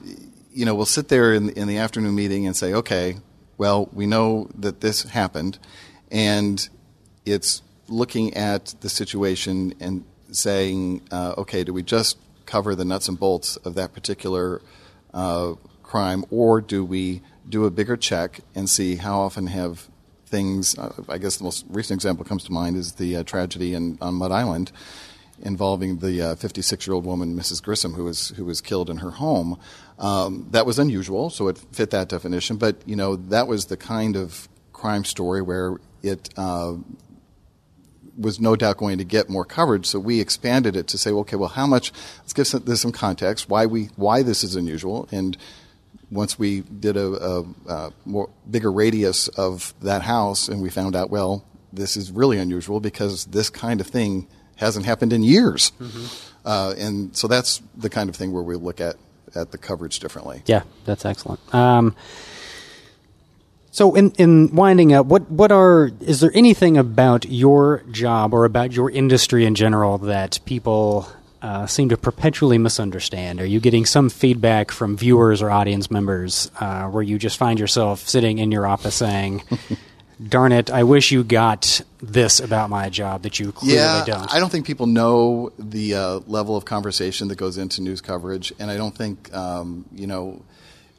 you 0.52 0.66
know, 0.66 0.74
we'll 0.74 0.86
sit 0.86 1.10
there 1.10 1.34
in, 1.34 1.50
in 1.52 1.68
the 1.68 1.78
afternoon 1.78 2.16
meeting 2.16 2.48
and 2.48 2.56
say, 2.56 2.74
okay, 2.74 3.18
well, 3.58 3.88
we 3.94 4.08
know 4.08 4.50
that 4.56 4.82
this 4.82 5.04
happened, 5.04 5.60
and 6.10 6.68
it's 7.26 7.62
looking 7.88 8.34
at 8.36 8.74
the 8.82 8.90
situation 8.90 9.74
and 9.80 10.04
saying, 10.32 11.02
uh, 11.12 11.36
okay, 11.38 11.64
do 11.64 11.74
we 11.74 11.84
just 11.84 12.18
cover 12.46 12.76
the 12.76 12.86
nuts 12.86 13.08
and 13.08 13.20
bolts 13.20 13.58
of 13.58 13.76
that 13.76 13.94
particular 13.94 14.62
uh, 15.14 15.54
crime, 15.84 16.26
or 16.30 16.62
do 16.62 16.84
we 16.84 17.22
do 17.48 17.66
a 17.66 17.72
bigger 17.72 17.98
check 17.98 18.40
and 18.56 18.70
see 18.70 18.96
how 18.96 19.20
often 19.20 19.48
have 19.48 19.90
things? 20.26 20.78
Uh, 20.78 20.94
I 21.10 21.18
guess 21.18 21.38
the 21.38 21.44
most 21.44 21.66
recent 21.70 21.98
example 21.98 22.26
comes 22.26 22.44
to 22.46 22.52
mind 22.52 22.78
is 22.78 22.94
the 22.94 23.18
uh, 23.18 23.24
tragedy 23.24 23.74
in, 23.74 23.98
on 24.02 24.16
Mud 24.16 24.32
Island 24.32 24.72
involving 25.44 25.98
the 25.98 26.38
56 26.40 26.86
year 26.86 26.94
old 26.94 27.06
woman, 27.06 27.36
Mrs. 27.36 27.64
Grissom, 27.64 27.94
who 27.94 28.06
was 28.06 28.30
who 28.30 28.46
was 28.46 28.62
killed 28.62 28.90
in 28.90 28.98
her 28.98 29.12
home. 29.12 29.60
Um, 30.00 30.48
that 30.52 30.66
was 30.66 30.80
unusual, 30.80 31.30
so 31.30 31.48
it 31.48 31.58
fit 31.72 31.90
that 31.92 32.10
definition. 32.10 32.58
But 32.58 32.76
you 32.86 32.96
know, 32.96 33.16
that 33.16 33.48
was 33.48 33.66
the 33.66 33.78
kind 33.78 34.16
of 34.16 34.48
crime 34.72 35.04
story 35.04 35.42
where 35.42 35.78
it 36.04 36.30
uh, 36.38 36.76
was 38.22 38.40
no 38.40 38.56
doubt 38.56 38.78
going 38.78 38.98
to 39.00 39.04
get 39.04 39.30
more 39.30 39.46
coverage. 39.46 39.86
So 39.86 40.00
we 40.00 40.20
expanded 40.20 40.76
it 40.76 40.88
to 40.88 40.98
say, 40.98 41.12
okay, 41.12 41.36
well, 41.36 41.50
how 41.50 41.68
much? 41.68 41.92
Let's 42.20 42.34
give 42.34 42.48
some, 42.48 42.64
this 42.64 42.82
some 42.82 42.92
context. 42.92 43.50
Why 43.50 43.66
we 43.66 43.90
why 43.96 44.24
this 44.24 44.44
is 44.44 44.56
unusual 44.56 45.08
and. 45.12 45.38
Once 46.10 46.38
we 46.38 46.60
did 46.60 46.98
a, 46.98 47.08
a, 47.08 47.46
a 47.70 47.94
more 48.04 48.30
bigger 48.50 48.70
radius 48.70 49.30
of 49.30 49.74
that 49.82 50.02
house, 50.02 50.50
and 50.50 50.62
we 50.62 50.70
found 50.70 50.94
out, 50.94 51.10
well, 51.10 51.46
this 51.72 51.96
is 51.96 52.12
really 52.12 52.38
unusual 52.38 52.82
because 52.82 53.24
this 53.28 53.50
kind 53.50 53.80
of 53.80 53.88
thing 53.88 54.28
hasn't 54.58 54.86
happened 54.86 55.14
in 55.14 55.24
years. 55.24 55.72
Uh, 56.44 56.74
and 56.78 57.16
so 57.16 57.30
that's 57.30 57.62
the 57.78 57.90
kind 57.90 58.10
of 58.10 58.18
thing 58.18 58.34
where 58.34 58.44
we 58.44 58.58
look 58.58 58.82
at, 58.82 58.98
at 59.36 59.52
the 59.52 59.58
coverage 59.58 60.00
differently. 60.00 60.44
Yeah, 60.48 60.64
that's 60.84 61.06
excellent. 61.06 61.40
Um, 61.56 61.96
so, 63.74 63.96
in 63.96 64.12
in 64.18 64.54
winding 64.54 64.92
up, 64.92 65.06
what 65.06 65.32
what 65.32 65.50
are 65.50 65.92
is 66.02 66.20
there 66.20 66.32
anything 66.34 66.78
about 66.78 67.26
your 67.26 67.84
job 67.90 68.34
or 68.34 68.44
about 68.44 68.74
your 68.74 68.92
industry 68.92 69.46
in 69.46 69.56
general 69.56 69.98
that 70.00 70.40
people 70.44 71.08
uh, 71.42 71.66
seem 71.68 71.88
to 71.88 71.96
perpetually 71.96 72.58
misunderstand? 72.58 73.40
Are 73.40 73.46
you 73.46 73.62
getting 73.62 73.86
some 73.86 74.10
feedback 74.10 74.72
from 74.72 74.98
viewers 74.98 75.42
or 75.42 75.50
audience 75.50 75.90
members 75.90 76.52
uh, 76.60 76.90
where 76.90 77.02
you 77.02 77.18
just 77.18 77.38
find 77.38 77.60
yourself 77.60 78.08
sitting 78.10 78.40
in 78.40 78.52
your 78.52 78.68
office 78.68 78.96
saying? 78.96 79.44
Darn 80.28 80.52
it! 80.52 80.70
I 80.70 80.84
wish 80.84 81.12
you 81.12 81.24
got 81.24 81.82
this 82.02 82.42
about 82.42 82.70
my 82.70 82.90
job 82.90 83.24
that 83.24 83.40
you 83.40 83.54
clearly 83.54 83.78
yeah, 83.78 84.04
don't. 84.06 84.32
I 84.32 84.38
don't 84.38 84.52
think 84.52 84.68
people 84.68 84.86
know 84.86 85.52
the 85.58 85.96
uh, 85.96 86.20
level 86.28 86.58
of 86.58 86.66
conversation 86.66 87.30
that 87.30 87.38
goes 87.38 87.58
into 87.58 87.82
news 87.82 88.02
coverage, 88.02 88.54
and 88.60 88.70
I 88.70 88.76
don't 88.76 88.94
think 88.94 89.34
um, 89.34 89.86
you 89.96 90.06
know 90.06 90.44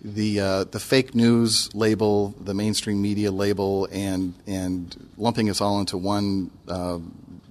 the 0.04 0.40
uh, 0.40 0.64
the 0.64 0.80
fake 0.80 1.14
news 1.14 1.72
label, 1.74 2.34
the 2.40 2.54
mainstream 2.54 3.00
media 3.00 3.30
label, 3.30 3.88
and 3.92 4.34
and 4.46 5.08
lumping 5.16 5.48
us 5.48 5.60
all 5.60 5.78
into 5.78 5.96
one 5.96 6.50
uh, 6.68 6.98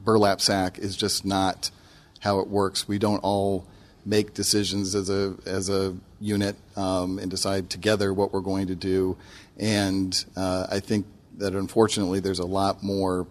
burlap 0.03 0.41
sack 0.41 0.77
is 0.77 0.97
just 0.97 1.25
not 1.25 1.71
how 2.19 2.39
it 2.39 2.47
works. 2.47 2.87
We 2.87 2.99
don't 2.99 3.19
all 3.19 3.65
make 4.05 4.33
decisions 4.33 4.95
as 4.95 5.09
a 5.09 5.35
as 5.45 5.69
a 5.69 5.95
unit 6.19 6.57
um, 6.75 7.19
and 7.19 7.31
decide 7.31 7.69
together 7.69 8.13
what 8.13 8.33
we're 8.33 8.41
going 8.41 8.67
to 8.67 8.75
do, 8.75 9.15
and 9.57 10.23
uh, 10.35 10.67
I 10.69 10.81
think 10.81 11.05
that 11.37 11.55
unfortunately 11.55 12.19
there's 12.19 12.39
a 12.39 12.45
lot 12.45 12.83
more 12.83 13.25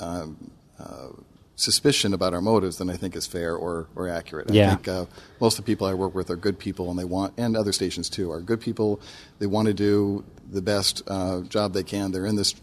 um, 0.00 0.50
uh, 0.78 1.08
suspicion 1.56 2.12
about 2.12 2.34
our 2.34 2.40
motives 2.40 2.78
than 2.78 2.90
I 2.90 2.96
think 2.96 3.14
is 3.14 3.26
fair 3.26 3.54
or, 3.54 3.86
or 3.94 4.08
accurate. 4.08 4.50
Yeah. 4.50 4.66
I 4.66 4.68
think 4.74 4.88
uh, 4.88 5.06
most 5.40 5.58
of 5.58 5.64
the 5.64 5.72
people 5.72 5.86
I 5.86 5.94
work 5.94 6.14
with 6.14 6.30
are 6.30 6.36
good 6.36 6.58
people, 6.58 6.90
and 6.90 6.98
they 6.98 7.04
want, 7.04 7.34
and 7.36 7.56
other 7.56 7.72
stations 7.72 8.08
too, 8.08 8.30
are 8.30 8.40
good 8.40 8.60
people. 8.60 9.00
They 9.38 9.46
want 9.46 9.66
to 9.66 9.74
do 9.74 10.24
the 10.50 10.62
best 10.62 11.02
uh, 11.06 11.42
job 11.42 11.72
they 11.72 11.84
can. 11.84 12.12
They're 12.12 12.26
in 12.26 12.36
this 12.36 12.54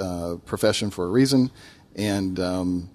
uh, 0.00 0.36
profession 0.46 0.90
for 0.90 1.04
a 1.06 1.08
reason, 1.08 1.50
and 1.96 2.38
um, 2.38 2.90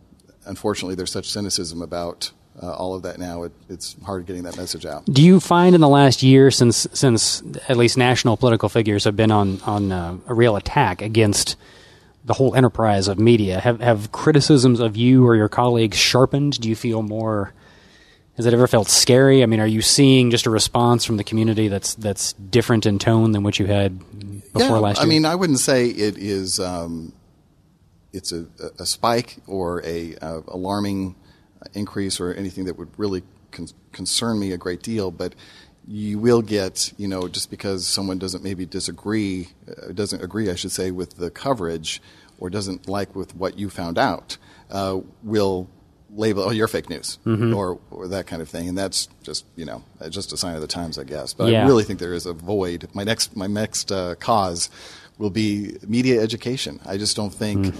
unfortunately, 0.45 0.95
there's 0.95 1.11
such 1.11 1.29
cynicism 1.29 1.81
about 1.81 2.31
uh, 2.61 2.71
all 2.71 2.93
of 2.93 3.01
that 3.03 3.17
now, 3.17 3.43
it, 3.43 3.51
it's 3.67 3.95
hard 4.03 4.25
getting 4.25 4.43
that 4.43 4.55
message 4.57 4.85
out. 4.85 5.05
Do 5.05 5.23
you 5.23 5.39
find 5.39 5.73
in 5.73 5.81
the 5.81 5.89
last 5.89 6.21
year, 6.21 6.51
since 6.51 6.87
since 6.93 7.41
at 7.67 7.77
least 7.77 7.97
national 7.97 8.37
political 8.37 8.69
figures 8.69 9.05
have 9.05 9.15
been 9.15 9.31
on 9.31 9.59
on 9.61 9.91
uh, 9.91 10.17
a 10.27 10.33
real 10.33 10.55
attack 10.55 11.01
against 11.01 11.55
the 12.25 12.33
whole 12.33 12.55
enterprise 12.55 13.07
of 13.07 13.19
media, 13.19 13.59
have 13.59 13.81
have 13.81 14.11
criticisms 14.11 14.79
of 14.79 14.95
you 14.95 15.25
or 15.25 15.35
your 15.35 15.49
colleagues 15.49 15.97
sharpened? 15.97 16.59
Do 16.59 16.69
you 16.69 16.75
feel 16.75 17.01
more? 17.01 17.53
Has 18.37 18.45
it 18.45 18.53
ever 18.53 18.65
felt 18.65 18.87
scary? 18.87 19.43
I 19.43 19.45
mean, 19.45 19.59
are 19.59 19.67
you 19.67 19.81
seeing 19.81 20.31
just 20.31 20.45
a 20.45 20.49
response 20.49 21.05
from 21.05 21.17
the 21.17 21.23
community 21.23 21.67
that's 21.67 21.95
that's 21.95 22.33
different 22.33 22.85
in 22.85 22.97
tone 22.97 23.31
than 23.31 23.43
what 23.43 23.59
you 23.59 23.65
had 23.65 23.99
before 24.53 24.61
yeah, 24.61 24.69
last 24.69 24.97
year? 24.97 25.05
I 25.05 25.09
mean, 25.09 25.25
I 25.25 25.35
wouldn't 25.35 25.59
say 25.59 25.87
it 25.87 26.17
is. 26.17 26.59
Um, 26.59 27.13
it's 28.13 28.31
a, 28.31 28.45
a 28.77 28.85
spike 28.85 29.37
or 29.47 29.83
a, 29.83 30.15
a 30.21 30.43
alarming 30.47 31.15
increase 31.73 32.19
or 32.19 32.33
anything 32.33 32.65
that 32.65 32.77
would 32.77 32.89
really 32.97 33.23
con- 33.51 33.67
concern 33.91 34.39
me 34.39 34.51
a 34.51 34.57
great 34.57 34.81
deal, 34.81 35.11
but 35.11 35.33
you 35.87 36.17
will 36.19 36.41
get, 36.41 36.93
you 36.97 37.07
know, 37.07 37.27
just 37.27 37.49
because 37.49 37.85
someone 37.85 38.17
doesn't 38.17 38.43
maybe 38.43 38.65
disagree, 38.65 39.49
uh, 39.67 39.91
doesn't 39.91 40.23
agree, 40.23 40.49
I 40.49 40.55
should 40.55 40.71
say, 40.71 40.91
with 40.91 41.17
the 41.17 41.29
coverage 41.29 42.01
or 42.39 42.49
doesn't 42.49 42.87
like 42.87 43.15
with 43.15 43.35
what 43.35 43.57
you 43.59 43.69
found 43.69 43.97
out, 43.97 44.37
uh, 44.71 44.99
will 45.23 45.69
label, 46.15 46.43
oh, 46.43 46.51
you're 46.51 46.67
fake 46.67 46.89
news 46.89 47.17
Mm-hmm. 47.25 47.53
or, 47.53 47.79
or 47.91 48.07
that 48.07 48.27
kind 48.27 48.41
of 48.41 48.47
thing. 48.49 48.69
And 48.69 48.77
that's 48.77 49.07
just, 49.23 49.45
you 49.55 49.65
know, 49.65 49.83
uh, 49.99 50.09
just 50.09 50.31
a 50.31 50.37
sign 50.37 50.55
of 50.55 50.61
the 50.61 50.67
times, 50.67 50.97
I 50.97 51.03
guess. 51.03 51.33
But 51.33 51.51
Yeah. 51.51 51.63
I 51.63 51.67
really 51.67 51.83
think 51.83 51.99
there 51.99 52.13
is 52.13 52.25
a 52.25 52.33
void. 52.33 52.87
My 52.93 53.03
next, 53.03 53.35
my 53.35 53.47
next 53.47 53.91
uh, 53.91 54.15
cause 54.15 54.69
will 55.17 55.31
be 55.31 55.75
media 55.87 56.21
education. 56.21 56.79
I 56.85 56.97
just 56.97 57.15
don't 57.15 57.33
think 57.33 57.65
Mm. 57.67 57.75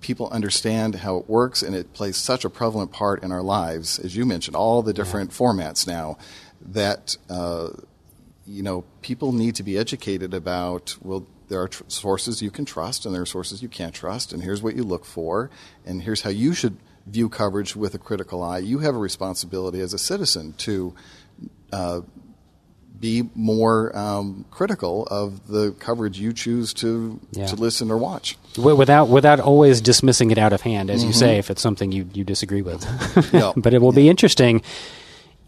people 0.00 0.28
understand 0.30 0.94
how 0.96 1.16
it 1.18 1.28
works, 1.28 1.62
and 1.62 1.74
it 1.74 1.92
plays 1.92 2.16
such 2.16 2.44
a 2.44 2.50
prevalent 2.50 2.90
part 2.90 3.22
in 3.22 3.30
our 3.32 3.42
lives, 3.42 3.98
as 3.98 4.16
you 4.16 4.24
mentioned, 4.24 4.56
all 4.56 4.82
the 4.82 4.92
different 4.94 5.30
formats 5.30 5.86
now 5.86 6.16
that 6.66 7.16
uh, 7.28 7.70
you 8.46 8.62
know 8.62 8.84
people 9.02 9.32
need 9.32 9.54
to 9.56 9.62
be 9.62 9.76
educated 9.78 10.34
about. 10.34 10.96
Well, 11.02 11.26
there 11.48 11.60
are 11.60 11.68
tr- 11.68 11.84
sources 11.88 12.40
you 12.42 12.50
can 12.50 12.64
trust, 12.64 13.04
and 13.04 13.14
there 13.14 13.22
are 13.22 13.26
sources 13.26 13.62
you 13.62 13.68
can't 13.68 13.94
trust, 13.94 14.32
and 14.32 14.42
here's 14.42 14.62
what 14.62 14.74
you 14.76 14.82
look 14.82 15.04
for, 15.04 15.50
and 15.84 16.02
here's 16.02 16.22
how 16.22 16.30
you 16.30 16.54
should 16.54 16.76
view 17.06 17.28
coverage 17.28 17.76
with 17.76 17.94
a 17.94 17.98
critical 17.98 18.42
eye. 18.42 18.58
You 18.58 18.78
have 18.78 18.94
a 18.94 18.98
responsibility 18.98 19.80
as 19.80 19.92
a 19.92 19.98
citizen 19.98 20.54
to 20.58 20.94
uh, 21.70 22.00
be 22.98 23.28
more 23.34 23.94
um, 23.96 24.46
critical 24.50 25.04
of 25.10 25.46
the 25.48 25.72
coverage 25.72 26.18
you 26.18 26.32
choose 26.32 26.72
to 26.74 27.20
Yeah. 27.32 27.46
to 27.46 27.56
listen 27.56 27.90
or 27.90 27.98
watch. 27.98 28.38
Without 28.56 29.08
without 29.10 29.38
always 29.40 29.82
dismissing 29.82 30.30
it 30.30 30.38
out 30.38 30.54
of 30.54 30.62
hand, 30.62 30.88
as 30.88 31.04
you 31.04 31.12
say, 31.12 31.36
if 31.38 31.50
it's 31.50 31.60
something 31.60 31.92
you, 31.92 32.08
you 32.14 32.24
disagree 32.24 32.62
with. 32.62 32.82
Mm-hmm. 33.14 33.60
But 33.60 33.74
it 33.74 33.82
will 33.82 33.92
be 33.92 34.08
interesting 34.08 34.62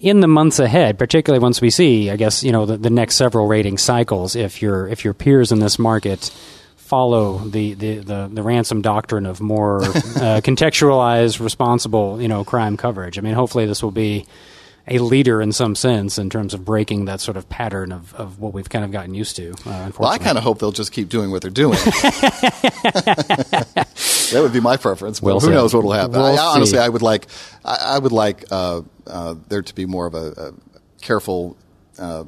in 0.01 0.21
the 0.21 0.29
months 0.29 0.59
ahead, 0.59 0.99
particularly 0.99 1.43
once 1.43 1.61
we 1.61 1.71
see, 1.71 2.11
I 2.11 2.17
guess, 2.17 2.43
you 2.43 2.53
know, 2.53 2.67
the, 2.67 2.77
the 2.77 2.91
next 2.91 3.17
several 3.17 3.47
rating 3.47 3.79
cycles. 3.79 4.37
If 4.37 4.63
your 4.63 4.89
if 4.89 5.05
your 5.05 5.15
peers 5.15 5.53
in 5.53 5.59
this 5.59 5.79
market 5.79 6.31
follow 6.77 7.39
the 7.39 7.75
the, 7.75 7.99
the, 7.99 8.31
the 8.33 8.43
ransom 8.43 8.83
doctrine 8.83 9.27
of 9.27 9.41
more 9.41 9.83
uh, 9.83 10.41
contextualized, 10.45 11.41
responsible, 11.41 12.21
you 12.21 12.29
know, 12.29 12.45
crime 12.45 12.77
coverage. 12.77 13.19
I 13.19 13.23
mean, 13.23 13.35
hopefully 13.35 13.67
this 13.67 13.83
will 13.83 13.91
be 13.91 14.27
a 14.89 15.01
leader 15.01 15.43
in 15.43 15.51
some 15.51 15.75
sense 15.75 16.17
in 16.17 16.31
terms 16.31 16.55
of 16.55 16.65
breaking 16.65 17.07
that 17.07 17.21
sort 17.21 17.37
of 17.37 17.49
pattern 17.49 17.91
of, 17.91 18.15
of 18.15 18.39
what 18.39 18.53
we've 18.53 18.69
kind 18.69 18.85
of 18.85 18.93
gotten 18.93 19.15
used 19.15 19.35
to. 19.35 19.49
Uh, 19.51 19.87
unfortunately, 19.87 19.93
Well, 19.99 20.11
I 20.13 20.19
kind 20.19 20.39
of 20.39 20.45
hope 20.45 20.61
they'll 20.61 20.71
just 20.71 20.93
keep 20.93 21.09
doing 21.09 21.33
what 21.33 21.43
they're 21.43 21.51
doing. 21.51 21.77
that 24.33 24.43
would 24.43 24.53
be 24.53 24.61
my 24.61 24.77
preference. 24.77 25.21
But 25.21 25.27
Well 25.27 25.41
who 25.41 25.47
said. 25.47 25.55
knows 25.55 25.75
what 25.75 25.85
will 25.85 25.93
happen? 25.93 26.12
We'll 26.12 26.39
I, 26.39 26.55
honestly. 26.55 26.79
I 26.79 26.89
would 26.89 27.03
like, 27.03 27.27
I, 27.65 27.77
I 27.83 27.99
would 27.99 28.12
like 28.12 28.45
uh, 28.51 28.83
uh, 29.07 29.35
there 29.49 29.62
to 29.62 29.75
be 29.75 29.87
more 29.87 30.07
of 30.07 30.15
a, 30.15 30.33
a 30.33 30.53
careful, 31.01 31.57
uh, 31.99 32.25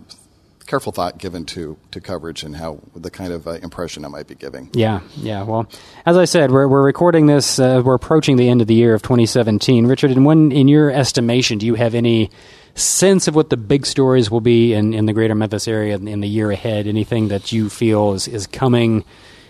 careful 0.67 0.93
thought 0.93 1.17
given 1.17 1.47
to 1.47 1.79
to 1.93 2.01
coverage 2.01 2.43
and 2.43 2.55
how 2.55 2.79
the 2.95 3.11
kind 3.11 3.33
of 3.33 3.47
uh, 3.49 3.53
impression 3.53 4.05
I 4.05 4.09
might 4.09 4.27
be 4.29 4.35
giving. 4.35 4.69
Yeah, 4.75 5.01
yeah. 5.17 5.43
Well, 5.43 5.67
as 6.05 6.17
I 6.17 6.27
said, 6.27 6.51
we're 6.51 6.69
we're 6.69 6.83
recording 6.85 7.27
this. 7.27 7.59
Uh, 7.59 7.83
we're 7.85 7.95
approaching 7.95 8.37
the 8.37 8.49
end 8.51 8.61
of 8.61 8.67
the 8.67 8.75
year 8.75 8.95
of 8.95 9.03
2017. 9.03 9.87
Richard, 9.87 10.11
and 10.11 10.25
when, 10.27 10.53
in 10.53 10.69
your 10.69 10.91
estimation, 10.91 11.57
do 11.59 11.65
you 11.67 11.75
have 11.75 11.95
any 11.95 12.31
sense 12.75 13.27
of 13.29 13.35
what 13.35 13.49
the 13.51 13.57
big 13.57 13.87
stories 13.87 14.31
will 14.31 14.43
be 14.43 14.73
in, 14.75 14.95
in 14.95 15.07
the 15.07 15.13
greater 15.13 15.35
Memphis 15.35 15.67
area 15.67 15.97
in, 15.97 16.07
in 16.07 16.21
the 16.21 16.29
year 16.29 16.51
ahead? 16.51 16.87
Anything 16.87 17.29
that 17.29 17.51
you 17.51 17.71
feel 17.71 18.13
is, 18.13 18.29
is 18.29 18.47
coming, 18.47 19.05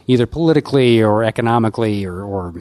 either 0.09 0.27
politically 0.27 1.01
or 1.01 1.23
economically 1.23 2.05
or, 2.05 2.23
or 2.25 2.55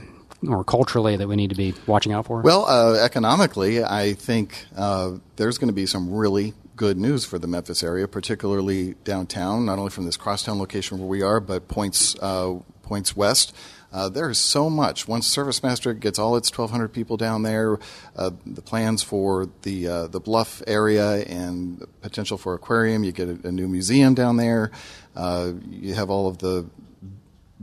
or 0.47 0.63
culturally, 0.63 1.15
that 1.15 1.27
we 1.27 1.35
need 1.35 1.49
to 1.49 1.55
be 1.55 1.73
watching 1.87 2.13
out 2.13 2.27
for? 2.27 2.41
Well, 2.41 2.65
uh, 2.65 3.03
economically, 3.03 3.83
I 3.83 4.13
think 4.13 4.65
uh, 4.75 5.13
there's 5.35 5.57
going 5.57 5.69
to 5.69 5.73
be 5.73 5.87
some 5.87 6.13
really 6.13 6.53
good 6.75 6.95
news 6.95 7.25
for 7.25 7.39
the 7.39 7.47
Memphis 7.47 7.81
area, 7.81 8.07
particularly 8.07 8.93
downtown. 9.03 9.65
Not 9.65 9.79
only 9.79 9.89
from 9.89 10.05
this 10.05 10.15
crosstown 10.15 10.59
location 10.59 10.99
where 10.99 11.07
we 11.07 11.23
are, 11.23 11.39
but 11.39 11.67
points 11.67 12.15
uh, 12.21 12.59
points 12.83 13.15
west. 13.15 13.55
Uh, 13.91 14.09
there 14.09 14.29
is 14.29 14.37
so 14.37 14.69
much. 14.69 15.07
Once 15.07 15.33
ServiceMaster 15.33 15.97
gets 15.97 16.19
all 16.19 16.35
its 16.35 16.55
1,200 16.55 16.89
people 16.89 17.15
down 17.17 17.41
there, 17.41 17.79
uh, 18.17 18.29
the 18.45 18.61
plans 18.61 19.01
for 19.01 19.49
the 19.63 19.87
uh, 19.87 20.07
the 20.07 20.19
Bluff 20.19 20.61
area 20.67 21.23
and 21.23 21.83
potential 22.01 22.37
for 22.37 22.53
aquarium. 22.53 23.03
You 23.03 23.11
get 23.11 23.27
a, 23.27 23.47
a 23.47 23.51
new 23.51 23.67
museum 23.67 24.13
down 24.13 24.37
there. 24.37 24.69
You 25.15 25.95
have 25.95 26.11
all 26.11 26.27
of 26.27 26.37
the 26.37 26.69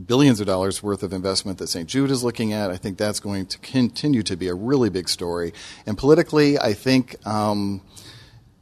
billions 0.03 0.41
of 0.41 0.47
dollars 0.47 0.83
worth 0.83 1.03
of 1.03 1.13
investment 1.13 1.59
that 1.59 1.69
St. 1.69 1.89
Jude 1.89 2.11
is 2.11 2.25
looking 2.25 2.53
at. 2.53 2.71
I 2.71 2.77
think 2.77 2.99
that's 2.99 3.21
going 3.21 3.47
to 3.47 3.59
continue 3.59 4.23
to 4.25 4.37
be 4.37 4.49
a 4.49 4.55
really 4.55 4.91
big 4.91 5.09
story. 5.09 5.53
And 5.87 5.97
politically, 5.97 6.59
I 6.59 6.73
think 6.75 7.25
um, 7.27 7.81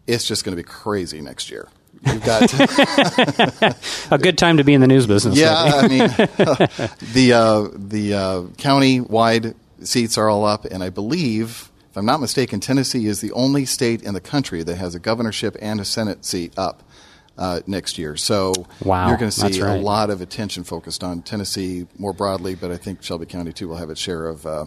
it's 0.07 0.27
just 0.27 0.45
going 0.45 0.57
to 0.57 0.63
be 0.63 0.67
crazy 0.67 1.21
next 1.21 1.51
year. 1.51 1.69
You've 2.07 2.25
got 2.25 2.53
a 4.11 4.19
good 4.19 4.37
time 4.37 4.57
to 4.57 4.65
be 4.65 4.75
in 4.75 4.81
the 4.81 4.89
news 4.89 5.07
business. 5.07 5.39
yeah, 5.39 5.55
I 5.55 5.89
mean 5.89 5.99
the 7.13 7.33
uh, 7.33 7.69
the 7.75 8.15
uh, 8.15 8.43
county 8.59 9.01
wide 9.01 9.55
seats 9.83 10.19
are 10.19 10.29
all 10.29 10.45
up, 10.45 10.65
and 10.65 10.83
I 10.83 10.91
believe. 10.91 11.69
If 11.91 11.99
I'm 11.99 12.07
not 12.07 12.23
mistaken, 12.23 12.59
Tennessee 12.59 13.07
is 13.07 13.21
the 13.21 13.33
only 13.33 13.67
state 13.67 14.01
in 14.01 14.15
the 14.15 14.21
country 14.21 14.63
that 14.63 14.77
has 14.77 14.95
a 14.95 14.99
governorship 14.99 15.59
and 15.61 15.79
a 15.79 15.85
Senate 15.85 16.25
seat 16.25 16.55
up 16.57 16.83
uh, 17.39 17.61
next 17.67 17.99
year. 17.99 18.17
So 18.17 18.53
Wow, 18.85 19.09
you're 19.09 19.17
going 19.17 19.31
to 19.31 19.37
see 19.37 19.63
right. 19.63 19.79
a 19.79 19.81
lot 19.81 20.11
of 20.11 20.21
attention 20.21 20.65
focused 20.65 21.03
on 21.03 21.23
Tennessee 21.23 21.87
more 21.99 22.13
broadly, 22.13 22.55
but 22.55 22.71
I 22.71 22.77
think 22.77 23.03
Shelby 23.03 23.27
County 23.27 23.53
too 23.53 23.69
will 23.69 23.77
have 23.77 23.91
its 23.91 24.01
share 24.01 24.27
of 24.27 24.47
uh, 24.47 24.67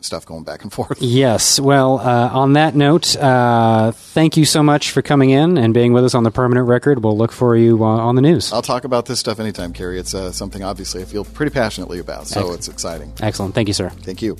stuff 0.00 0.26
going 0.26 0.44
back 0.44 0.62
and 0.62 0.72
forth. 0.72 0.98
Yes. 1.14 1.60
Well, 1.60 2.00
uh, 2.00 2.28
on 2.32 2.54
that 2.54 2.74
note, 2.74 3.16
uh, 3.16 3.92
thank 3.92 4.36
you 4.36 4.44
so 4.44 4.62
much 4.62 4.90
for 4.90 5.00
coming 5.00 5.30
in 5.30 5.58
and 5.58 5.72
being 5.72 5.92
with 5.92 6.04
us 6.04 6.14
on 6.14 6.24
the 6.24 6.30
permanent 6.30 6.66
record. 6.66 7.04
We'll 7.04 7.16
look 7.16 7.30
for 7.30 7.56
you 7.56 7.84
uh, 7.84 7.86
on 7.86 8.16
the 8.16 8.22
news. 8.22 8.52
I'll 8.52 8.62
talk 8.62 8.84
about 8.84 9.06
this 9.06 9.20
stuff 9.20 9.38
anytime, 9.38 9.72
Kerry. 9.72 9.98
It's 9.98 10.14
uh, 10.14 10.32
something 10.32 10.62
obviously 10.62 11.02
I 11.02 11.04
feel 11.04 11.24
pretty 11.24 11.52
passionately 11.52 11.98
about, 12.00 12.26
so 12.26 12.40
Excellent. 12.40 12.58
it's 12.58 12.68
exciting. 12.68 13.12
Excellent. 13.20 13.54
Thank 13.54 13.68
you, 13.68 13.74
sir. 13.74 13.90
Thank 13.90 14.22
you. 14.22 14.36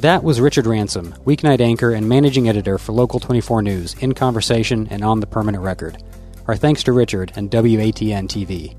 That 0.00 0.24
was 0.24 0.40
Richard 0.40 0.66
Ransom, 0.66 1.14
weeknight 1.24 1.60
anchor 1.60 1.92
and 1.92 2.08
managing 2.08 2.48
editor 2.48 2.78
for 2.78 2.92
Local 2.92 3.20
24 3.20 3.62
News, 3.62 3.94
in 3.94 4.12
conversation 4.12 4.88
and 4.90 5.04
on 5.04 5.20
the 5.20 5.26
permanent 5.26 5.62
record. 5.62 6.02
Our 6.46 6.56
thanks 6.56 6.82
to 6.84 6.92
Richard 6.92 7.32
and 7.36 7.50
WATN 7.50 8.28
TV. 8.28 8.76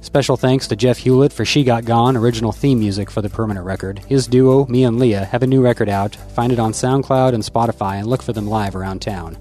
Special 0.00 0.36
thanks 0.36 0.66
to 0.68 0.76
Jeff 0.76 0.98
Hewlett 0.98 1.32
for 1.32 1.44
She 1.44 1.62
Got 1.62 1.84
Gone, 1.84 2.16
original 2.16 2.52
theme 2.52 2.78
music 2.78 3.10
for 3.10 3.22
the 3.22 3.28
permanent 3.28 3.66
record. 3.66 3.98
His 4.08 4.26
duo, 4.26 4.66
me 4.66 4.84
and 4.84 4.98
Leah, 4.98 5.24
have 5.26 5.42
a 5.42 5.46
new 5.46 5.62
record 5.62 5.88
out. 5.88 6.16
Find 6.16 6.52
it 6.52 6.58
on 6.58 6.72
SoundCloud 6.72 7.34
and 7.34 7.42
Spotify 7.42 7.98
and 7.98 8.06
look 8.06 8.22
for 8.22 8.32
them 8.32 8.48
live 8.48 8.74
around 8.74 9.02
town. 9.02 9.36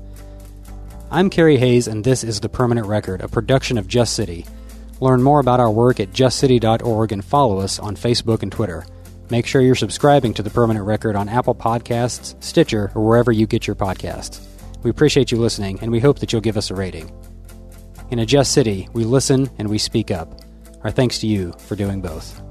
I'm 1.09 1.29
Kerry 1.29 1.57
Hayes, 1.57 1.87
and 1.87 2.03
this 2.03 2.23
is 2.23 2.39
The 2.39 2.49
Permanent 2.49 2.87
Record, 2.87 3.21
a 3.21 3.27
production 3.27 3.77
of 3.77 3.87
Just 3.87 4.15
City. 4.15 4.45
Learn 4.99 5.23
more 5.23 5.39
about 5.39 5.59
our 5.59 5.71
work 5.71 5.99
at 5.99 6.11
justcity.org 6.11 7.11
and 7.11 7.23
follow 7.23 7.59
us 7.59 7.79
on 7.79 7.95
Facebook 7.95 8.43
and 8.43 8.51
Twitter. 8.51 8.85
Make 9.29 9.47
sure 9.47 9.61
you're 9.61 9.73
subscribing 9.73 10.35
to 10.35 10.43
The 10.43 10.51
Permanent 10.51 10.85
Record 10.85 11.15
on 11.15 11.29
Apple 11.29 11.55
Podcasts, 11.55 12.41
Stitcher, 12.43 12.91
or 12.93 13.03
wherever 13.05 13.31
you 13.31 13.47
get 13.47 13.65
your 13.65 13.75
podcasts. 13.75 14.45
We 14.83 14.91
appreciate 14.91 15.31
you 15.31 15.39
listening, 15.39 15.79
and 15.81 15.91
we 15.91 15.99
hope 15.99 16.19
that 16.19 16.31
you'll 16.31 16.41
give 16.41 16.57
us 16.57 16.69
a 16.69 16.75
rating. 16.75 17.11
In 18.11 18.19
a 18.19 18.25
Just 18.25 18.53
City, 18.53 18.87
we 18.93 19.03
listen 19.03 19.49
and 19.57 19.67
we 19.67 19.79
speak 19.79 20.11
up. 20.11 20.41
Our 20.83 20.91
thanks 20.91 21.19
to 21.19 21.27
you 21.27 21.53
for 21.57 21.75
doing 21.75 22.01
both. 22.01 22.44